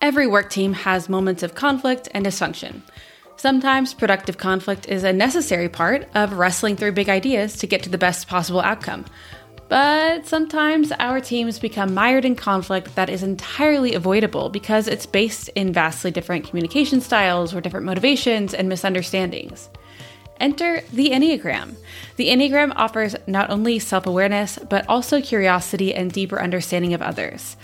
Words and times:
Every 0.00 0.26
work 0.26 0.50
team 0.50 0.74
has 0.74 1.08
moments 1.08 1.42
of 1.42 1.54
conflict 1.54 2.08
and 2.12 2.26
dysfunction. 2.26 2.82
Sometimes 3.36 3.94
productive 3.94 4.36
conflict 4.36 4.88
is 4.88 5.04
a 5.04 5.12
necessary 5.12 5.68
part 5.68 6.06
of 6.14 6.34
wrestling 6.34 6.76
through 6.76 6.92
big 6.92 7.08
ideas 7.08 7.56
to 7.58 7.66
get 7.66 7.82
to 7.84 7.88
the 7.88 7.98
best 7.98 8.28
possible 8.28 8.60
outcome. 8.60 9.06
But 9.68 10.26
sometimes 10.26 10.92
our 10.92 11.20
teams 11.20 11.58
become 11.58 11.94
mired 11.94 12.24
in 12.24 12.36
conflict 12.36 12.94
that 12.94 13.08
is 13.08 13.22
entirely 13.22 13.94
avoidable 13.94 14.48
because 14.48 14.86
it's 14.86 15.06
based 15.06 15.48
in 15.50 15.72
vastly 15.72 16.10
different 16.10 16.46
communication 16.46 17.00
styles 17.00 17.54
or 17.54 17.60
different 17.60 17.86
motivations 17.86 18.54
and 18.54 18.68
misunderstandings. 18.68 19.68
Enter 20.38 20.82
the 20.92 21.10
Enneagram. 21.10 21.74
The 22.16 22.28
Enneagram 22.28 22.72
offers 22.76 23.16
not 23.26 23.50
only 23.50 23.78
self 23.78 24.06
awareness, 24.06 24.58
but 24.68 24.86
also 24.88 25.20
curiosity 25.22 25.94
and 25.94 26.12
deeper 26.12 26.40
understanding 26.40 26.92
of 26.92 27.00
others. 27.00 27.56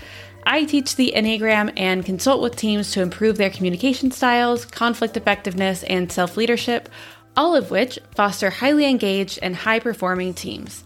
I 0.45 0.64
teach 0.64 0.96
the 0.96 1.12
Enneagram 1.14 1.72
and 1.77 2.04
consult 2.04 2.43
with 2.43 2.56
teams 2.56 2.93
to 2.93 3.02
improve 3.02 3.36
their 3.36 3.50
communication 3.50 4.11
styles, 4.11 4.64
conflict 4.64 5.17
effectiveness, 5.17 5.82
and 5.84 6.11
self 6.11 6.36
leadership, 6.36 6.89
all 7.36 7.54
of 7.54 7.71
which 7.71 7.98
foster 8.14 8.50
highly 8.50 8.86
engaged 8.86 9.39
and 9.43 9.57
high 9.57 9.79
performing 9.79 10.34
teams. 10.34 10.84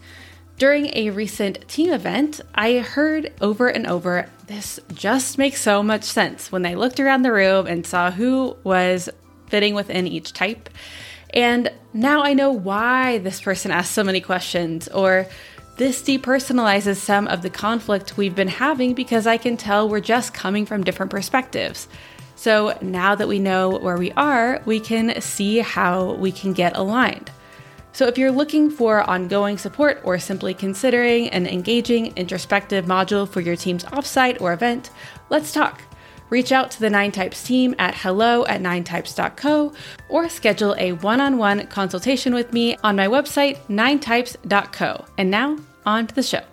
During 0.57 0.87
a 0.95 1.11
recent 1.11 1.67
team 1.67 1.93
event, 1.93 2.41
I 2.55 2.79
heard 2.79 3.31
over 3.41 3.67
and 3.67 3.85
over 3.85 4.29
this 4.47 4.79
just 4.93 5.37
makes 5.37 5.61
so 5.61 5.83
much 5.83 6.03
sense 6.03 6.51
when 6.51 6.63
they 6.63 6.75
looked 6.75 6.99
around 6.99 7.21
the 7.21 7.31
room 7.31 7.67
and 7.67 7.85
saw 7.85 8.09
who 8.09 8.57
was 8.63 9.09
fitting 9.47 9.75
within 9.75 10.07
each 10.07 10.33
type. 10.33 10.69
And 11.33 11.71
now 11.93 12.23
I 12.23 12.33
know 12.33 12.51
why 12.51 13.19
this 13.19 13.41
person 13.41 13.71
asked 13.71 13.91
so 13.91 14.03
many 14.03 14.21
questions, 14.21 14.87
or 14.87 15.27
this 15.77 16.01
depersonalizes 16.01 16.97
some 16.97 17.27
of 17.27 17.43
the 17.43 17.49
conflict 17.49 18.17
we've 18.17 18.35
been 18.35 18.47
having 18.47 18.93
because 18.93 19.27
I 19.27 19.37
can 19.37 19.57
tell 19.57 19.87
we're 19.87 19.99
just 19.99 20.33
coming 20.33 20.65
from 20.65 20.83
different 20.83 21.11
perspectives. 21.11 21.87
So 22.35 22.77
now 22.81 23.15
that 23.15 23.27
we 23.27 23.39
know 23.39 23.69
where 23.69 23.97
we 23.97 24.11
are, 24.13 24.61
we 24.65 24.79
can 24.79 25.21
see 25.21 25.59
how 25.59 26.13
we 26.13 26.31
can 26.31 26.53
get 26.53 26.75
aligned. 26.75 27.31
So, 27.93 28.05
if 28.05 28.15
you're 28.15 28.31
looking 28.31 28.69
for 28.69 29.01
ongoing 29.09 29.57
support 29.57 30.01
or 30.03 30.19
simply 30.19 30.53
considering 30.53 31.29
an 31.29 31.47
engaging 31.47 32.15
introspective 32.15 32.85
module 32.85 33.27
for 33.27 33.41
your 33.41 33.55
team's 33.55 33.85
offsite 33.85 34.39
or 34.39 34.53
event, 34.53 34.91
let's 35.31 35.51
talk. 35.51 35.86
Reach 36.29 36.51
out 36.51 36.71
to 36.71 36.79
the 36.79 36.89
Nine 36.89 37.11
Types 37.11 37.43
team 37.43 37.75
at 37.79 37.95
hello 37.95 38.45
at 38.45 38.61
ninetypes.co 38.61 39.73
or 40.09 40.29
schedule 40.29 40.75
a 40.77 40.93
one 40.93 41.21
on 41.21 41.37
one 41.37 41.67
consultation 41.67 42.33
with 42.33 42.53
me 42.53 42.77
on 42.83 42.95
my 42.95 43.07
website, 43.07 43.57
ninetypes.co. 43.67 45.05
And 45.17 45.31
now, 45.31 45.57
on 45.85 46.07
to 46.07 46.15
the 46.15 46.23
show. 46.23 46.43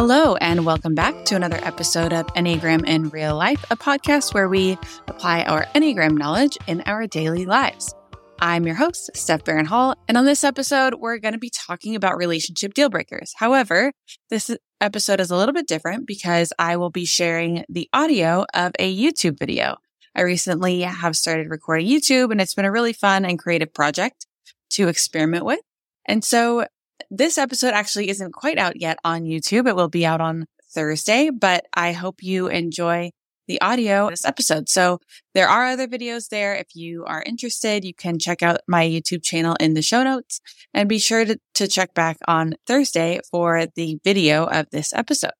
Hello, 0.00 0.34
and 0.36 0.64
welcome 0.64 0.94
back 0.94 1.26
to 1.26 1.36
another 1.36 1.58
episode 1.62 2.14
of 2.14 2.26
Enneagram 2.28 2.88
in 2.88 3.10
Real 3.10 3.36
Life, 3.36 3.62
a 3.70 3.76
podcast 3.76 4.32
where 4.32 4.48
we 4.48 4.78
apply 5.08 5.42
our 5.42 5.66
Enneagram 5.74 6.16
knowledge 6.16 6.56
in 6.66 6.80
our 6.86 7.06
daily 7.06 7.44
lives. 7.44 7.94
I'm 8.38 8.64
your 8.64 8.76
host, 8.76 9.10
Steph 9.14 9.44
Barron 9.44 9.66
Hall, 9.66 9.94
and 10.08 10.16
on 10.16 10.24
this 10.24 10.42
episode, 10.42 10.94
we're 10.94 11.18
going 11.18 11.34
to 11.34 11.38
be 11.38 11.50
talking 11.50 11.96
about 11.96 12.16
relationship 12.16 12.72
deal 12.72 12.88
breakers. 12.88 13.34
However, 13.36 13.92
this 14.30 14.50
episode 14.80 15.20
is 15.20 15.30
a 15.30 15.36
little 15.36 15.52
bit 15.52 15.68
different 15.68 16.06
because 16.06 16.50
I 16.58 16.78
will 16.78 16.88
be 16.88 17.04
sharing 17.04 17.66
the 17.68 17.86
audio 17.92 18.46
of 18.54 18.72
a 18.78 18.96
YouTube 18.96 19.38
video. 19.38 19.76
I 20.14 20.22
recently 20.22 20.80
have 20.80 21.14
started 21.14 21.50
recording 21.50 21.86
YouTube, 21.86 22.32
and 22.32 22.40
it's 22.40 22.54
been 22.54 22.64
a 22.64 22.72
really 22.72 22.94
fun 22.94 23.26
and 23.26 23.38
creative 23.38 23.74
project 23.74 24.26
to 24.70 24.88
experiment 24.88 25.44
with. 25.44 25.60
And 26.06 26.24
so 26.24 26.64
this 27.10 27.38
episode 27.38 27.74
actually 27.74 28.08
isn't 28.08 28.32
quite 28.32 28.58
out 28.58 28.80
yet 28.80 28.98
on 29.04 29.22
YouTube. 29.22 29.68
It 29.68 29.74
will 29.74 29.88
be 29.88 30.06
out 30.06 30.20
on 30.20 30.46
Thursday, 30.72 31.30
but 31.30 31.66
I 31.74 31.92
hope 31.92 32.22
you 32.22 32.46
enjoy 32.46 33.10
the 33.48 33.60
audio 33.60 34.08
this 34.10 34.24
episode. 34.24 34.68
So 34.68 35.00
there 35.34 35.48
are 35.48 35.66
other 35.66 35.88
videos 35.88 36.28
there. 36.28 36.54
If 36.54 36.76
you 36.76 37.04
are 37.04 37.24
interested, 37.26 37.84
you 37.84 37.92
can 37.92 38.20
check 38.20 38.44
out 38.44 38.60
my 38.68 38.86
YouTube 38.86 39.24
channel 39.24 39.56
in 39.58 39.74
the 39.74 39.82
show 39.82 40.04
notes 40.04 40.40
and 40.72 40.88
be 40.88 41.00
sure 41.00 41.24
to, 41.24 41.36
to 41.54 41.66
check 41.66 41.92
back 41.94 42.16
on 42.28 42.54
Thursday 42.64 43.18
for 43.28 43.66
the 43.74 43.98
video 44.04 44.44
of 44.44 44.70
this 44.70 44.92
episode. 44.94 45.32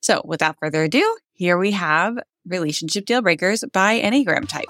So 0.00 0.22
without 0.24 0.56
further 0.60 0.84
ado, 0.84 1.16
here 1.32 1.58
we 1.58 1.72
have 1.72 2.16
relationship 2.46 3.04
deal 3.04 3.20
breakers 3.20 3.64
by 3.72 4.00
Enneagram 4.00 4.46
type. 4.46 4.66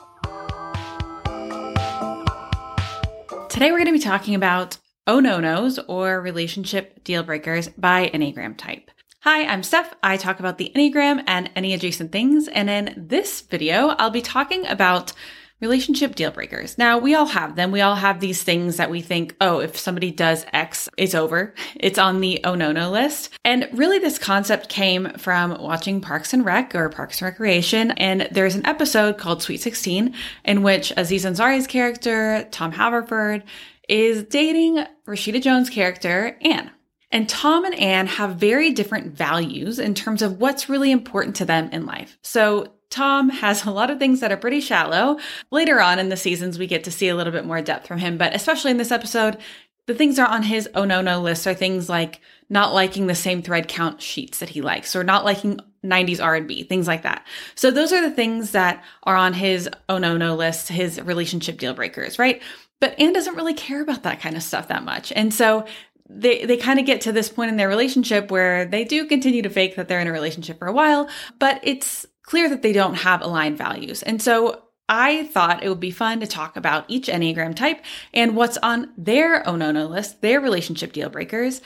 Today 3.50 3.70
we're 3.70 3.78
going 3.78 3.86
to 3.86 3.92
be 3.92 3.98
talking 3.98 4.34
about 4.34 4.78
Oh 5.08 5.20
No 5.20 5.38
Nos 5.38 5.78
or 5.86 6.20
Relationship 6.20 7.04
Deal 7.04 7.22
Breakers 7.22 7.68
by 7.68 8.10
Enneagram 8.12 8.56
Type. 8.56 8.90
Hi, 9.20 9.44
I'm 9.44 9.62
Steph. 9.62 9.94
I 10.02 10.16
talk 10.16 10.40
about 10.40 10.58
the 10.58 10.72
Enneagram 10.74 11.22
and 11.28 11.48
any 11.54 11.74
adjacent 11.74 12.10
things. 12.10 12.48
And 12.48 12.68
in 12.68 13.06
this 13.06 13.40
video, 13.40 13.90
I'll 13.98 14.10
be 14.10 14.20
talking 14.20 14.66
about 14.66 15.12
relationship 15.60 16.16
deal 16.16 16.30
breakers. 16.32 16.76
Now, 16.76 16.98
we 16.98 17.14
all 17.14 17.26
have 17.26 17.54
them. 17.54 17.70
We 17.70 17.80
all 17.80 17.94
have 17.94 18.18
these 18.18 18.42
things 18.42 18.76
that 18.76 18.90
we 18.90 19.00
think, 19.00 19.36
oh, 19.40 19.60
if 19.60 19.78
somebody 19.78 20.10
does 20.10 20.44
X, 20.52 20.88
it's 20.96 21.14
over. 21.14 21.54
It's 21.76 21.98
on 21.98 22.20
the 22.20 22.40
oh 22.42 22.54
no 22.54 22.72
no 22.72 22.90
list. 22.90 23.30
And 23.44 23.68
really, 23.72 23.98
this 23.98 24.18
concept 24.18 24.68
came 24.68 25.10
from 25.18 25.56
watching 25.60 26.00
Parks 26.00 26.32
and 26.32 26.44
Rec 26.44 26.74
or 26.74 26.88
Parks 26.88 27.20
and 27.20 27.26
Recreation. 27.26 27.92
And 27.92 28.28
there's 28.32 28.56
an 28.56 28.66
episode 28.66 29.18
called 29.18 29.42
Sweet 29.42 29.60
16 29.60 30.14
in 30.44 30.62
which 30.62 30.92
Aziz 30.96 31.24
Ansari's 31.24 31.66
character, 31.66 32.48
Tom 32.50 32.72
Haverford, 32.72 33.44
is 33.88 34.24
dating 34.24 34.84
Rashida 35.06 35.40
Jones' 35.42 35.70
character, 35.70 36.36
Ann. 36.40 36.70
And 37.10 37.28
Tom 37.28 37.64
and 37.64 37.74
Ann 37.74 38.06
have 38.08 38.36
very 38.36 38.72
different 38.72 39.14
values 39.14 39.78
in 39.78 39.94
terms 39.94 40.22
of 40.22 40.40
what's 40.40 40.68
really 40.68 40.90
important 40.90 41.36
to 41.36 41.44
them 41.44 41.68
in 41.70 41.86
life. 41.86 42.18
So 42.22 42.72
Tom 42.90 43.30
has 43.30 43.64
a 43.64 43.70
lot 43.70 43.90
of 43.90 43.98
things 43.98 44.20
that 44.20 44.32
are 44.32 44.36
pretty 44.36 44.60
shallow. 44.60 45.18
Later 45.50 45.80
on 45.80 45.98
in 45.98 46.08
the 46.08 46.16
seasons, 46.16 46.58
we 46.58 46.66
get 46.66 46.84
to 46.84 46.90
see 46.90 47.08
a 47.08 47.16
little 47.16 47.32
bit 47.32 47.44
more 47.44 47.62
depth 47.62 47.86
from 47.86 47.98
him, 47.98 48.18
but 48.18 48.34
especially 48.34 48.70
in 48.70 48.76
this 48.76 48.92
episode, 48.92 49.38
the 49.86 49.94
things 49.94 50.16
that 50.16 50.28
are 50.28 50.34
on 50.34 50.42
his 50.42 50.68
oh 50.74 50.84
no 50.84 51.00
no 51.00 51.20
list 51.20 51.46
are 51.46 51.54
things 51.54 51.88
like 51.88 52.20
not 52.48 52.74
liking 52.74 53.06
the 53.06 53.14
same 53.14 53.42
thread 53.42 53.68
count 53.68 54.02
sheets 54.02 54.38
that 54.38 54.48
he 54.48 54.60
likes 54.60 54.96
or 54.96 55.04
not 55.04 55.24
liking 55.24 55.60
90s 55.84 56.22
R&B, 56.22 56.64
things 56.64 56.88
like 56.88 57.02
that. 57.02 57.24
So 57.54 57.70
those 57.70 57.92
are 57.92 58.02
the 58.02 58.14
things 58.14 58.50
that 58.52 58.82
are 59.04 59.16
on 59.16 59.32
his 59.32 59.68
oh 59.88 59.98
no 59.98 60.16
no 60.16 60.34
list, 60.34 60.68
his 60.68 61.00
relationship 61.00 61.58
deal 61.58 61.74
breakers, 61.74 62.18
right? 62.18 62.42
But 62.80 62.98
Ann 63.00 63.12
doesn't 63.12 63.36
really 63.36 63.54
care 63.54 63.80
about 63.82 64.02
that 64.02 64.20
kind 64.20 64.36
of 64.36 64.42
stuff 64.42 64.68
that 64.68 64.84
much. 64.84 65.12
And 65.12 65.32
so 65.32 65.66
they 66.08 66.44
they 66.44 66.56
kind 66.56 66.78
of 66.78 66.86
get 66.86 67.00
to 67.02 67.12
this 67.12 67.28
point 67.28 67.50
in 67.50 67.56
their 67.56 67.68
relationship 67.68 68.30
where 68.30 68.64
they 68.64 68.84
do 68.84 69.06
continue 69.06 69.42
to 69.42 69.50
fake 69.50 69.76
that 69.76 69.88
they're 69.88 70.00
in 70.00 70.06
a 70.06 70.12
relationship 70.12 70.58
for 70.58 70.68
a 70.68 70.72
while, 70.72 71.08
but 71.38 71.60
it's 71.62 72.06
clear 72.22 72.48
that 72.48 72.62
they 72.62 72.72
don't 72.72 72.94
have 72.94 73.22
aligned 73.22 73.58
values. 73.58 74.02
And 74.02 74.20
so 74.20 74.62
I 74.88 75.24
thought 75.24 75.64
it 75.64 75.68
would 75.68 75.80
be 75.80 75.90
fun 75.90 76.20
to 76.20 76.26
talk 76.26 76.56
about 76.56 76.84
each 76.88 77.08
Enneagram 77.08 77.56
type 77.56 77.84
and 78.14 78.36
what's 78.36 78.56
on 78.58 78.92
their 78.96 79.46
oh 79.48 79.56
no 79.56 79.72
no 79.72 79.86
list, 79.86 80.22
their 80.22 80.40
relationship 80.40 80.92
deal 80.92 81.08
breakers. 81.08 81.60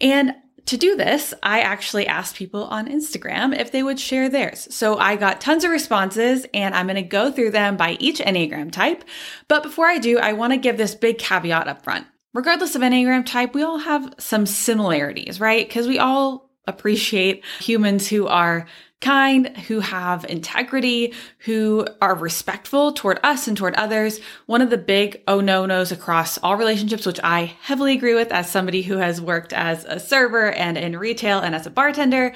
And 0.00 0.34
to 0.66 0.76
do 0.76 0.96
this, 0.96 1.34
I 1.42 1.60
actually 1.60 2.06
asked 2.06 2.36
people 2.36 2.64
on 2.64 2.88
Instagram 2.88 3.58
if 3.58 3.70
they 3.70 3.82
would 3.82 4.00
share 4.00 4.28
theirs. 4.28 4.66
So 4.70 4.96
I 4.96 5.16
got 5.16 5.40
tons 5.40 5.64
of 5.64 5.70
responses 5.70 6.46
and 6.54 6.74
I'm 6.74 6.86
going 6.86 6.96
to 6.96 7.02
go 7.02 7.30
through 7.30 7.50
them 7.50 7.76
by 7.76 7.96
each 8.00 8.18
Enneagram 8.18 8.72
type. 8.72 9.04
But 9.48 9.62
before 9.62 9.86
I 9.86 9.98
do, 9.98 10.18
I 10.18 10.32
want 10.32 10.52
to 10.52 10.58
give 10.58 10.78
this 10.78 10.94
big 10.94 11.18
caveat 11.18 11.68
up 11.68 11.84
front. 11.84 12.06
Regardless 12.32 12.74
of 12.74 12.82
Enneagram 12.82 13.26
type, 13.26 13.54
we 13.54 13.62
all 13.62 13.78
have 13.78 14.14
some 14.18 14.46
similarities, 14.46 15.38
right? 15.38 15.66
Because 15.68 15.86
we 15.86 15.98
all 15.98 16.50
appreciate 16.66 17.44
humans 17.60 18.08
who 18.08 18.26
are 18.26 18.66
kind, 19.04 19.54
who 19.68 19.80
have 19.80 20.24
integrity, 20.24 21.12
who 21.40 21.86
are 22.00 22.14
respectful 22.14 22.92
toward 22.92 23.20
us 23.22 23.46
and 23.46 23.56
toward 23.56 23.74
others. 23.74 24.18
One 24.46 24.62
of 24.62 24.70
the 24.70 24.78
big 24.78 25.22
oh 25.28 25.40
no 25.40 25.66
nos 25.66 25.92
across 25.92 26.38
all 26.38 26.56
relationships, 26.56 27.04
which 27.04 27.20
I 27.22 27.54
heavily 27.60 27.92
agree 27.92 28.14
with 28.14 28.32
as 28.32 28.50
somebody 28.50 28.80
who 28.80 28.96
has 28.96 29.20
worked 29.20 29.52
as 29.52 29.84
a 29.84 30.00
server 30.00 30.50
and 30.50 30.78
in 30.78 30.96
retail 30.96 31.40
and 31.40 31.54
as 31.54 31.66
a 31.66 31.70
bartender. 31.70 32.32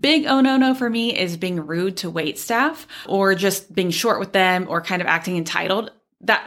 Big 0.00 0.26
oh 0.26 0.42
no 0.42 0.58
no 0.58 0.74
for 0.74 0.90
me 0.90 1.18
is 1.18 1.38
being 1.38 1.66
rude 1.66 1.96
to 1.98 2.10
wait 2.10 2.38
staff 2.38 2.86
or 3.06 3.34
just 3.34 3.74
being 3.74 3.90
short 3.90 4.20
with 4.20 4.32
them 4.32 4.66
or 4.68 4.82
kind 4.82 5.00
of 5.00 5.08
acting 5.08 5.38
entitled. 5.38 5.92
That, 6.20 6.46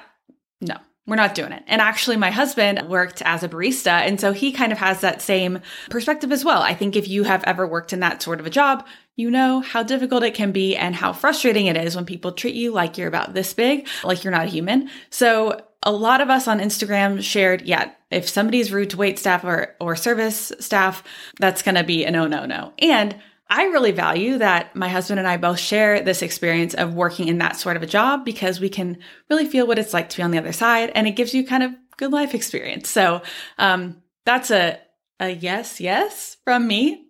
no, 0.62 0.78
we're 1.07 1.16
not 1.16 1.36
doing 1.36 1.52
it. 1.52 1.63
And 1.68 1.81
actually, 1.81 2.18
my 2.18 2.31
husband 2.31 2.90
worked 2.90 3.22
as 3.22 3.44
a 3.44 3.50
barista. 3.50 3.92
And 3.92 4.19
so 4.19 4.31
he 4.31 4.52
kind 4.52 4.72
of 4.72 4.80
has 4.80 5.02
that 5.02 5.22
same 5.22 5.60
perspective 5.90 6.31
as 6.31 6.44
well. 6.44 6.62
I 6.62 6.74
think 6.74 6.96
if 6.96 7.07
you 7.07 7.24
have 7.24 7.44
ever 7.44 7.68
worked 7.68 7.94
in 7.94 8.00
that 8.00 8.24
sort 8.24 8.40
of 8.40 8.48
a 8.48 8.50
job, 8.50 8.86
you 9.16 9.30
know 9.30 9.62
how 9.62 9.84
difficult 9.84 10.24
it 10.24 10.34
can 10.34 10.52
be 10.52 10.75
and 10.75 10.96
how 10.96 11.13
frustrating 11.13 11.68
it 11.68 11.78
is 11.78 11.96
when 11.96 12.06
people 12.06 12.31
treat 12.31 12.56
you 12.56 12.72
like 12.72 12.98
you're 12.98 13.07
about 13.07 13.34
this 13.34 13.54
big, 13.54 13.88
like 14.04 14.24
you're 14.24 14.31
not 14.31 14.48
a 14.48 14.50
human. 14.50 14.90
So 15.10 15.62
a 15.84 15.92
lot 15.92 16.22
of 16.22 16.30
us 16.30 16.48
on 16.48 16.60
Instagram 16.60 17.22
shared, 17.22 17.62
yeah, 17.62 17.92
if 18.10 18.28
somebody's 18.28 18.72
rude 18.72 18.90
to 18.90 18.98
wait 18.98 19.19
staff 19.19 19.44
or, 19.44 19.75
or 19.80 19.96
service 19.96 20.52
staff, 20.60 21.04
that's 21.40 21.62
going 21.62 21.75
to 21.75 21.84
be 21.84 22.04
a 22.04 22.12
no, 22.12 22.25
no, 22.25 22.46
no. 22.46 22.74
And 22.80 23.16
I 23.47 23.65
really 23.65 23.92
value 23.92 24.39
that 24.39 24.75
my 24.75 24.89
husband 24.89 25.19
and 25.19 25.27
I 25.27 25.38
both 25.38 25.59
share 25.59 26.01
this 26.01 26.21
experience 26.21 26.74
of 26.74 26.95
working 26.95 27.27
in 27.27 27.38
that 27.39 27.57
sort 27.57 27.77
of 27.77 27.83
a 27.83 27.88
job 27.88 28.25
because 28.25 28.59
we 28.59 28.69
can 28.69 28.97
really 29.30 29.45
feel 29.45 29.68
what 29.68 29.77
it's 29.77 29.94
like 29.94 30.09
to 30.09 30.18
be 30.18 30.24
on 30.24 30.31
the 30.31 30.39
other 30.39 30.51
side 30.51 30.92
and 30.95 31.07
it 31.07 31.12
gives 31.12 31.33
you 31.33 31.45
kind 31.45 31.63
of 31.63 31.71
good 31.97 32.12
life 32.12 32.33
experience. 32.33 32.89
So, 32.89 33.21
um, 33.57 34.01
that's 34.25 34.50
a, 34.50 34.80
a 35.19 35.30
yes, 35.30 35.80
yes 35.80 36.38
from 36.44 36.68
me. 36.68 37.06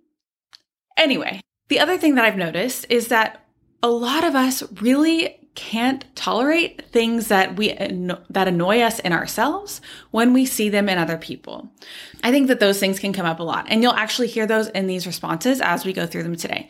Anyway, 0.97 1.41
the 1.69 1.79
other 1.79 1.97
thing 1.97 2.15
that 2.15 2.25
I've 2.25 2.37
noticed 2.37 2.85
is 2.89 3.07
that 3.07 3.45
a 3.81 3.89
lot 3.89 4.23
of 4.23 4.35
us 4.35 4.63
really 4.81 5.44
can't 5.55 6.05
tolerate 6.15 6.85
things 6.91 7.29
that 7.29 7.55
we 7.55 7.73
that 8.29 8.47
annoy 8.47 8.81
us 8.81 8.99
in 8.99 9.13
ourselves 9.13 9.81
when 10.11 10.33
we 10.33 10.45
see 10.45 10.69
them 10.69 10.89
in 10.89 10.97
other 10.97 11.17
people. 11.17 11.71
I 12.23 12.31
think 12.31 12.47
that 12.47 12.59
those 12.59 12.79
things 12.79 12.99
can 12.99 13.13
come 13.13 13.25
up 13.25 13.39
a 13.39 13.43
lot 13.43 13.65
and 13.69 13.81
you'll 13.81 13.93
actually 13.93 14.27
hear 14.27 14.45
those 14.45 14.67
in 14.67 14.87
these 14.87 15.07
responses 15.07 15.61
as 15.61 15.85
we 15.85 15.93
go 15.93 16.05
through 16.05 16.23
them 16.23 16.35
today. 16.35 16.69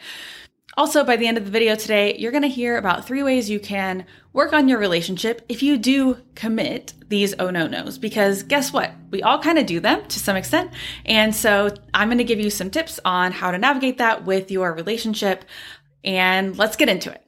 Also, 0.78 1.06
by 1.06 1.16
the 1.16 1.26
end 1.26 1.38
of 1.38 1.46
the 1.46 1.52
video 1.52 1.74
today, 1.74 2.18
you're 2.18 2.34
going 2.34 2.42
to 2.42 2.50
hear 2.50 2.78
about 2.78 3.08
three 3.08 3.24
ways 3.24 3.50
you 3.50 3.62
can 3.62 4.06
work 4.34 4.52
on 4.52 4.68
your 4.68 4.78
relationship 4.78 5.42
if 5.48 5.64
you 5.64 5.78
do 5.78 6.18
commit 6.36 6.94
these 7.08 7.34
oh 7.40 7.50
no 7.50 7.66
nos. 7.66 7.98
Because 7.98 8.44
guess 8.44 8.74
what? 8.74 8.92
We 9.10 9.24
all 9.24 9.40
kind 9.40 9.58
of 9.58 9.66
do 9.66 9.80
them 9.80 10.06
to 10.06 10.20
some 10.20 10.36
extent. 10.36 10.72
And 11.06 11.34
so 11.34 11.70
I'm 11.94 12.10
going 12.10 12.18
to 12.18 12.26
give 12.26 12.42
you 12.42 12.50
some 12.50 12.70
tips 12.70 13.00
on 13.06 13.32
how 13.32 13.52
to 13.52 13.58
navigate 13.58 14.00
that 14.00 14.26
with 14.26 14.52
your 14.52 14.74
relationship. 14.74 15.46
And 16.04 16.58
let's 16.58 16.76
get 16.76 16.90
into 16.90 17.10
it. 17.10 17.25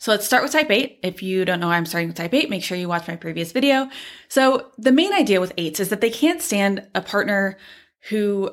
So 0.00 0.10
let's 0.12 0.24
start 0.24 0.42
with 0.42 0.52
type 0.52 0.70
8. 0.70 1.00
If 1.02 1.22
you 1.22 1.44
don't 1.44 1.60
know 1.60 1.68
why 1.68 1.76
I'm 1.76 1.84
starting 1.84 2.08
with 2.08 2.16
type 2.16 2.32
8, 2.32 2.48
make 2.48 2.64
sure 2.64 2.78
you 2.78 2.88
watch 2.88 3.06
my 3.06 3.16
previous 3.16 3.52
video. 3.52 3.90
So 4.28 4.72
the 4.78 4.92
main 4.92 5.12
idea 5.12 5.42
with 5.42 5.54
8s 5.56 5.78
is 5.78 5.90
that 5.90 6.00
they 6.00 6.08
can't 6.08 6.40
stand 6.40 6.88
a 6.94 7.02
partner 7.02 7.58
who 8.08 8.50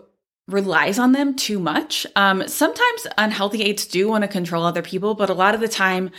relies 0.50 1.00
on 1.00 1.14
them 1.14 1.36
too 1.36 1.58
much. 1.58 2.06
Um, 2.18 2.46
sometimes 2.50 3.08
unhealthy 3.18 3.60
8s 3.60 3.90
do 3.90 4.10
want 4.10 4.24
to 4.24 4.28
control 4.28 4.66
other 4.66 4.82
people, 4.82 5.16
but 5.16 5.30
a 5.30 5.34
lot 5.34 5.56
of 5.56 5.62
the 5.62 5.70
time, 5.70 6.12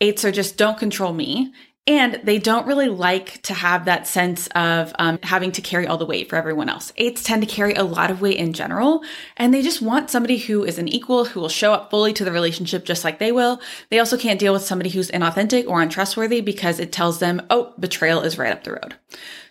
8s 0.00 0.24
are 0.24 0.32
just 0.32 0.56
don't 0.56 0.78
control 0.78 1.12
me. 1.12 1.52
And 1.84 2.20
they 2.22 2.38
don't 2.38 2.66
really 2.68 2.88
like 2.88 3.42
to 3.42 3.54
have 3.54 3.86
that 3.86 4.06
sense 4.06 4.46
of 4.54 4.92
um, 5.00 5.18
having 5.24 5.50
to 5.52 5.60
carry 5.60 5.84
all 5.84 5.98
the 5.98 6.06
weight 6.06 6.28
for 6.28 6.36
everyone 6.36 6.68
else. 6.68 6.92
Eights 6.96 7.24
tend 7.24 7.42
to 7.42 7.48
carry 7.48 7.74
a 7.74 7.82
lot 7.82 8.12
of 8.12 8.20
weight 8.20 8.36
in 8.36 8.52
general, 8.52 9.02
and 9.36 9.52
they 9.52 9.62
just 9.62 9.82
want 9.82 10.08
somebody 10.08 10.38
who 10.38 10.62
is 10.62 10.78
an 10.78 10.86
equal, 10.86 11.24
who 11.24 11.40
will 11.40 11.48
show 11.48 11.72
up 11.72 11.90
fully 11.90 12.12
to 12.12 12.24
the 12.24 12.30
relationship 12.30 12.84
just 12.84 13.02
like 13.02 13.18
they 13.18 13.32
will. 13.32 13.60
They 13.90 13.98
also 13.98 14.16
can't 14.16 14.38
deal 14.38 14.52
with 14.52 14.62
somebody 14.62 14.90
who's 14.90 15.10
inauthentic 15.10 15.66
or 15.66 15.82
untrustworthy 15.82 16.40
because 16.40 16.78
it 16.78 16.92
tells 16.92 17.18
them, 17.18 17.42
oh, 17.50 17.74
betrayal 17.80 18.20
is 18.20 18.38
right 18.38 18.52
up 18.52 18.62
the 18.62 18.74
road. 18.74 18.94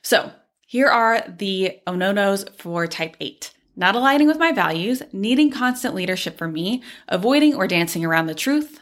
So 0.02 0.32
here 0.66 0.88
are 0.88 1.26
the 1.28 1.82
oh 1.86 1.96
no 1.96 2.14
nos 2.14 2.46
for 2.58 2.88
type 2.88 3.18
8 3.20 3.52
not 3.76 3.96
aligning 3.96 4.28
with 4.28 4.38
my 4.38 4.52
values, 4.52 5.02
needing 5.14 5.50
constant 5.50 5.96
leadership 5.96 6.38
from 6.38 6.54
me, 6.54 6.84
avoiding 7.08 7.56
or 7.56 7.68
dancing 7.68 8.04
around 8.04 8.28
the 8.28 8.36
truth, 8.36 8.81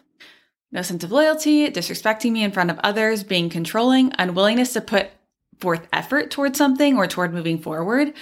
no 0.72 0.82
sense 0.82 1.04
of 1.04 1.12
loyalty, 1.12 1.70
disrespecting 1.70 2.32
me 2.32 2.44
in 2.44 2.52
front 2.52 2.70
of 2.70 2.80
others, 2.84 3.24
being 3.24 3.50
controlling, 3.50 4.14
unwillingness 4.18 4.74
to 4.74 4.82
put 4.82 5.10
forth 5.60 5.88
effort 5.92 6.32
towards 6.32 6.58
something 6.58 6.98
or 6.98 7.08
toward 7.08 7.34
moving 7.34 7.60
forward, 7.60 8.14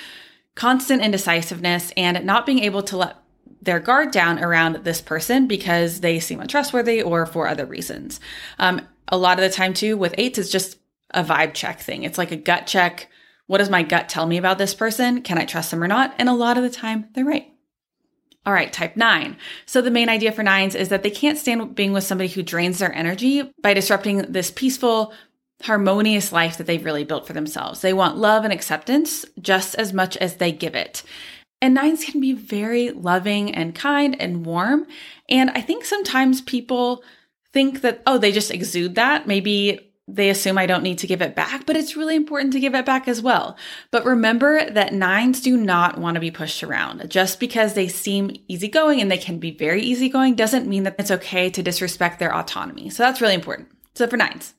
constant 0.56 1.02
indecisiveness, 1.02 1.92
and 1.98 2.26
not 2.26 2.46
being 2.46 2.60
able 2.60 2.82
to 2.84 2.98
let 2.98 3.18
their 3.62 3.80
guard 3.80 4.12
down 4.12 4.40
around 4.40 4.84
this 4.84 5.02
person 5.02 5.48
because 5.48 6.00
they 6.00 6.20
seem 6.20 6.40
untrustworthy 6.40 7.02
or 7.02 7.26
for 7.26 7.48
other 7.48 7.66
reasons. 7.66 8.20
Um, 8.60 8.88
a 9.10 9.18
lot 9.18 9.38
of 9.38 9.44
the 9.44 9.56
time, 9.56 9.74
too, 9.74 9.98
with 9.98 10.16
eights, 10.18 10.38
it's 10.38 10.50
just 10.50 10.80
a 11.12 11.24
vibe 11.24 11.54
check 11.54 11.80
thing. 11.80 12.04
It's 12.04 12.18
like 12.18 12.32
a 12.32 12.38
gut 12.38 12.66
check. 12.66 13.10
What 13.48 13.60
does 13.60 13.70
my 13.70 13.84
gut 13.84 14.10
tell 14.10 14.26
me 14.26 14.38
about 14.38 14.58
this 14.58 14.74
person? 14.74 15.22
Can 15.22 15.38
I 15.38 15.46
trust 15.46 15.72
them 15.72 15.84
or 15.84 15.88
not? 15.88 16.14
And 16.18 16.28
a 16.28 16.34
lot 16.34 16.58
of 16.58 16.64
the 16.64 16.70
time, 16.70 17.10
they're 17.14 17.26
right. 17.26 17.54
All 18.48 18.54
right, 18.54 18.72
type 18.72 18.96
nine. 18.96 19.36
So 19.66 19.82
the 19.82 19.92
main 19.92 20.08
idea 20.08 20.32
for 20.32 20.42
nines 20.42 20.74
is 20.74 20.88
that 20.88 21.04
they 21.04 21.12
can't 21.12 21.38
stand 21.38 21.76
being 21.76 21.92
with 21.92 22.06
somebody 22.06 22.30
who 22.30 22.42
drains 22.42 22.80
their 22.80 22.94
energy 22.94 23.52
by 23.62 23.74
disrupting 23.74 24.20
this 24.20 24.52
peaceful, 24.52 25.14
harmonious 25.64 26.32
life 26.32 26.58
that 26.58 26.66
they've 26.66 26.86
really 26.86 27.04
built 27.04 27.28
for 27.28 27.34
themselves. 27.34 27.82
They 27.82 27.92
want 27.92 28.16
love 28.16 28.46
and 28.46 28.54
acceptance 28.54 29.26
just 29.42 29.76
as 29.76 29.92
much 29.92 30.16
as 30.16 30.38
they 30.38 30.54
give 30.54 30.76
it. 30.76 31.04
And 31.62 31.74
nines 31.74 32.06
can 32.06 32.22
be 32.22 32.32
very 32.32 32.92
loving 32.92 33.54
and 33.54 33.76
kind 33.76 34.16
and 34.18 34.46
warm. 34.46 34.88
And 35.28 35.50
I 35.50 35.60
think 35.60 35.84
sometimes 35.84 36.40
people 36.40 37.04
think 37.52 37.82
that, 37.82 38.02
oh, 38.08 38.18
they 38.18 38.32
just 38.32 38.52
exude 38.52 38.96
that. 38.96 39.28
Maybe 39.28 39.87
they 40.08 40.30
assume 40.30 40.58
I 40.58 40.66
don't 40.66 40.84
need 40.84 41.00
to 41.00 41.08
give 41.08 41.22
it 41.22 41.36
back, 41.36 41.66
but 41.66 41.76
it's 41.76 41.98
really 41.98 42.16
important 42.16 42.54
to 42.54 42.62
give 42.62 42.74
it 42.74 42.86
back 42.86 43.08
as 43.08 43.22
well. 43.22 43.58
But 43.92 44.06
remember 44.06 44.70
that 44.70 44.94
nines 44.94 45.42
do 45.42 45.58
not 45.58 45.98
want 45.98 46.16
to 46.16 46.22
be 46.22 46.32
pushed 46.32 46.64
around. 46.64 47.10
Just 47.10 47.42
because 47.42 47.74
they 47.74 47.90
seem 47.90 48.36
easygoing 48.48 49.02
and 49.02 49.12
they 49.12 49.18
can 49.18 49.38
be 49.38 49.52
very 49.52 49.82
easygoing 49.82 50.36
doesn't 50.36 50.68
mean 50.68 50.84
that 50.84 50.96
it's 50.98 51.12
okay 51.12 51.50
to 51.50 51.62
disrespect 51.62 52.20
their 52.20 52.34
autonomy. 52.34 52.90
So 52.90 53.04
that's 53.04 53.20
really 53.20 53.34
important. 53.34 53.68
So 53.96 54.08
for 54.08 54.16
nines, 54.16 54.54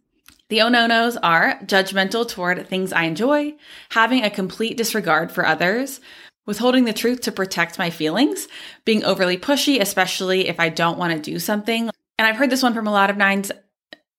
the 0.51 0.61
oh 0.61 0.69
no 0.69 0.87
nos 0.87 1.17
are 1.17 1.59
judgmental 1.65 2.29
toward 2.29 2.67
things 2.69 2.93
I 2.93 3.05
enjoy, 3.05 3.55
having 3.91 4.25
a 4.25 4.31
complete 4.31 4.77
disregard 4.77 5.33
for 5.33 5.47
others, 5.47 6.01
withholding 6.45 6.85
the 6.85 6.93
truth 6.93 7.23
to 7.23 7.33
protect 7.33 7.79
my 7.79 7.89
feelings, 7.89 8.49
being 8.85 9.05
overly 9.05 9.39
pushy, 9.39 9.81
especially 9.81 10.49
if 10.49 10.61
I 10.61 10.69
don't 10.69 10.99
want 10.99 11.13
to 11.13 11.31
do 11.31 11.39
something. 11.39 11.91
And 12.19 12.27
I've 12.27 12.37
heard 12.37 12.51
this 12.51 12.63
one 12.63 12.75
from 12.75 12.87
a 12.87 12.93
lot 12.93 13.11
of 13.11 13.17
nines 13.17 13.53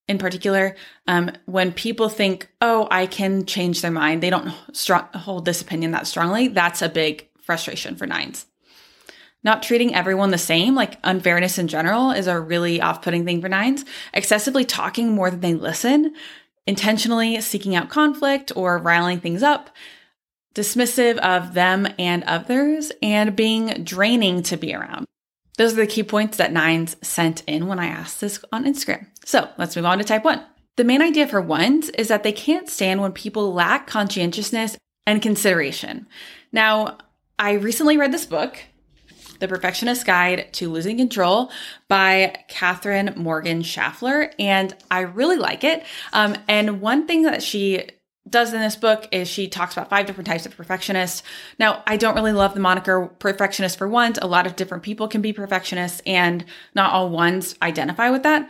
in 0.09 0.17
particular, 0.17 0.75
um, 1.07 1.31
when 1.45 1.71
people 1.71 2.09
think, 2.09 2.49
oh, 2.61 2.87
I 2.89 3.05
can 3.05 3.45
change 3.45 3.81
their 3.81 3.91
mind, 3.91 4.23
they 4.23 4.31
don't 4.31 4.47
hold 4.47 5.45
this 5.45 5.61
opinion 5.61 5.91
that 5.91 6.07
strongly. 6.07 6.47
That's 6.47 6.81
a 6.81 6.89
big 6.89 7.29
frustration 7.43 7.95
for 7.95 8.07
nines. 8.07 8.47
Not 9.43 9.61
treating 9.61 9.93
everyone 9.93 10.31
the 10.31 10.39
same, 10.39 10.73
like 10.73 10.97
unfairness 11.03 11.59
in 11.59 11.67
general, 11.67 12.09
is 12.09 12.25
a 12.25 12.39
really 12.39 12.81
off 12.81 13.03
putting 13.03 13.23
thing 13.23 13.39
for 13.39 13.49
nines. 13.49 13.85
Excessively 14.11 14.65
talking 14.65 15.11
more 15.11 15.29
than 15.29 15.41
they 15.41 15.53
listen, 15.53 16.15
intentionally 16.65 17.39
seeking 17.39 17.75
out 17.75 17.89
conflict 17.89 18.51
or 18.55 18.79
riling 18.79 19.19
things 19.19 19.43
up, 19.43 19.69
dismissive 20.55 21.17
of 21.19 21.53
them 21.53 21.87
and 21.99 22.23
others, 22.23 22.91
and 23.03 23.35
being 23.35 23.83
draining 23.83 24.41
to 24.41 24.57
be 24.57 24.73
around. 24.73 25.05
Those 25.57 25.73
are 25.73 25.81
the 25.81 25.87
key 25.87 26.03
points 26.03 26.37
that 26.37 26.53
Nines 26.53 26.95
sent 27.01 27.43
in 27.45 27.67
when 27.67 27.79
I 27.79 27.87
asked 27.87 28.21
this 28.21 28.43
on 28.51 28.65
Instagram. 28.65 29.07
So 29.29 29.47
let's 29.59 29.75
move 29.75 29.85
on 29.85 29.99
to 29.99 30.03
type 30.03 30.23
one. 30.23 30.43
The 30.75 30.83
main 30.83 31.03
idea 31.03 31.27
for 31.27 31.39
ones 31.39 31.89
is 31.89 32.07
that 32.07 32.23
they 32.23 32.31
can't 32.31 32.67
stand 32.67 32.99
when 32.99 33.11
people 33.11 33.53
lack 33.53 33.85
conscientiousness 33.85 34.75
and 35.05 35.21
consideration. 35.21 36.07
Now, 36.51 36.97
I 37.37 37.51
recently 37.51 37.95
read 37.95 38.11
this 38.11 38.25
book, 38.25 38.57
The 39.37 39.47
Perfectionist 39.47 40.03
Guide 40.03 40.51
to 40.53 40.71
Losing 40.71 40.97
Control 40.97 41.51
by 41.87 42.43
Katherine 42.47 43.13
Morgan 43.17 43.61
Schafler, 43.61 44.33
and 44.39 44.75
I 44.89 45.01
really 45.01 45.37
like 45.37 45.63
it. 45.63 45.83
Um, 46.11 46.35
and 46.47 46.81
one 46.81 47.05
thing 47.05 47.21
that 47.21 47.43
she 47.43 47.87
does 48.27 48.51
in 48.51 48.61
this 48.61 48.75
book 48.75 49.07
is 49.11 49.27
she 49.27 49.47
talks 49.47 49.73
about 49.73 49.91
five 49.91 50.07
different 50.07 50.27
types 50.27 50.47
of 50.47 50.57
perfectionists. 50.57 51.21
Now, 51.59 51.83
I 51.85 51.97
don't 51.97 52.15
really 52.15 52.31
love 52.31 52.55
the 52.55 52.61
moniker 52.61 53.05
perfectionist 53.19 53.77
for 53.77 53.87
ones. 53.87 54.17
A 54.19 54.27
lot 54.27 54.47
of 54.47 54.55
different 54.55 54.81
people 54.81 55.07
can 55.07 55.21
be 55.21 55.33
perfectionists 55.33 56.01
and 56.03 56.45
not 56.73 56.93
all 56.93 57.09
ones 57.11 57.53
identify 57.61 58.09
with 58.09 58.23
that. 58.23 58.49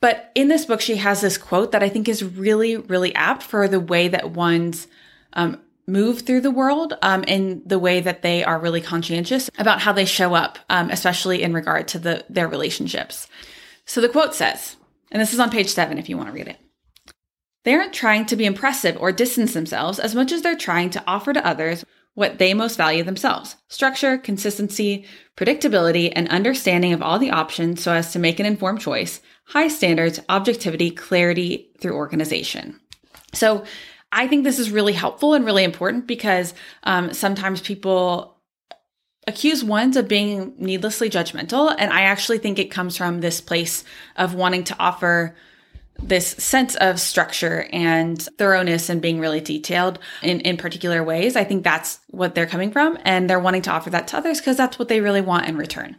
But 0.00 0.30
in 0.34 0.48
this 0.48 0.66
book, 0.66 0.80
she 0.80 0.96
has 0.96 1.20
this 1.20 1.38
quote 1.38 1.72
that 1.72 1.82
I 1.82 1.88
think 1.88 2.08
is 2.08 2.22
really, 2.22 2.76
really 2.76 3.14
apt 3.14 3.42
for 3.42 3.68
the 3.68 3.80
way 3.80 4.08
that 4.08 4.32
ones 4.32 4.86
um, 5.32 5.60
move 5.86 6.20
through 6.22 6.40
the 6.40 6.50
world 6.50 6.94
um, 7.02 7.22
the 7.66 7.78
way 7.78 8.00
that 8.00 8.22
they 8.22 8.44
are 8.44 8.58
really 8.58 8.80
conscientious 8.80 9.50
about 9.58 9.80
how 9.80 9.92
they 9.92 10.04
show 10.04 10.34
up, 10.34 10.58
um, 10.70 10.90
especially 10.90 11.42
in 11.42 11.52
regard 11.52 11.88
to 11.88 11.98
the, 11.98 12.24
their 12.28 12.48
relationships. 12.48 13.28
So 13.84 14.00
the 14.00 14.08
quote 14.08 14.34
says, 14.34 14.76
and 15.10 15.20
this 15.20 15.34
is 15.34 15.40
on 15.40 15.50
page 15.50 15.68
seven 15.68 15.98
if 15.98 16.08
you 16.08 16.16
want 16.16 16.28
to 16.28 16.34
read 16.34 16.48
it. 16.48 16.58
They 17.64 17.74
aren't 17.74 17.94
trying 17.94 18.26
to 18.26 18.36
be 18.36 18.44
impressive 18.44 18.96
or 18.98 19.12
distance 19.12 19.54
themselves 19.54 19.98
as 19.98 20.14
much 20.14 20.32
as 20.32 20.42
they're 20.42 20.56
trying 20.56 20.90
to 20.90 21.04
offer 21.06 21.32
to 21.32 21.46
others 21.46 21.84
what 22.14 22.38
they 22.38 22.54
most 22.54 22.76
value 22.76 23.02
themselves 23.02 23.56
structure, 23.68 24.16
consistency, 24.18 25.04
predictability, 25.36 26.12
and 26.14 26.28
understanding 26.28 26.92
of 26.92 27.02
all 27.02 27.18
the 27.18 27.30
options 27.30 27.82
so 27.82 27.92
as 27.92 28.12
to 28.12 28.18
make 28.18 28.38
an 28.38 28.46
informed 28.46 28.80
choice, 28.80 29.20
high 29.44 29.68
standards, 29.68 30.20
objectivity, 30.28 30.90
clarity 30.90 31.70
through 31.80 31.94
organization. 31.94 32.80
So, 33.32 33.64
I 34.16 34.28
think 34.28 34.44
this 34.44 34.60
is 34.60 34.70
really 34.70 34.92
helpful 34.92 35.34
and 35.34 35.44
really 35.44 35.64
important 35.64 36.06
because 36.06 36.54
um, 36.84 37.12
sometimes 37.12 37.60
people 37.60 38.34
accuse 39.26 39.64
ones 39.64 39.96
of 39.96 40.08
being 40.08 40.54
needlessly 40.56 41.10
judgmental. 41.10 41.74
And 41.76 41.92
I 41.92 42.02
actually 42.02 42.38
think 42.38 42.58
it 42.58 42.70
comes 42.70 42.96
from 42.96 43.20
this 43.20 43.40
place 43.40 43.84
of 44.16 44.34
wanting 44.34 44.64
to 44.64 44.76
offer 44.78 45.34
this 46.02 46.28
sense 46.28 46.74
of 46.76 47.00
structure 47.00 47.66
and 47.72 48.20
thoroughness 48.38 48.88
and 48.88 49.00
being 49.00 49.20
really 49.20 49.40
detailed 49.40 49.98
in, 50.22 50.40
in 50.40 50.56
particular 50.56 51.04
ways. 51.04 51.36
I 51.36 51.44
think 51.44 51.62
that's 51.62 52.00
what 52.08 52.34
they're 52.34 52.46
coming 52.46 52.72
from. 52.72 52.98
And 53.04 53.30
they're 53.30 53.40
wanting 53.40 53.62
to 53.62 53.70
offer 53.70 53.90
that 53.90 54.08
to 54.08 54.16
others 54.16 54.40
because 54.40 54.56
that's 54.56 54.78
what 54.78 54.88
they 54.88 55.00
really 55.00 55.20
want 55.20 55.46
in 55.46 55.56
return. 55.56 55.96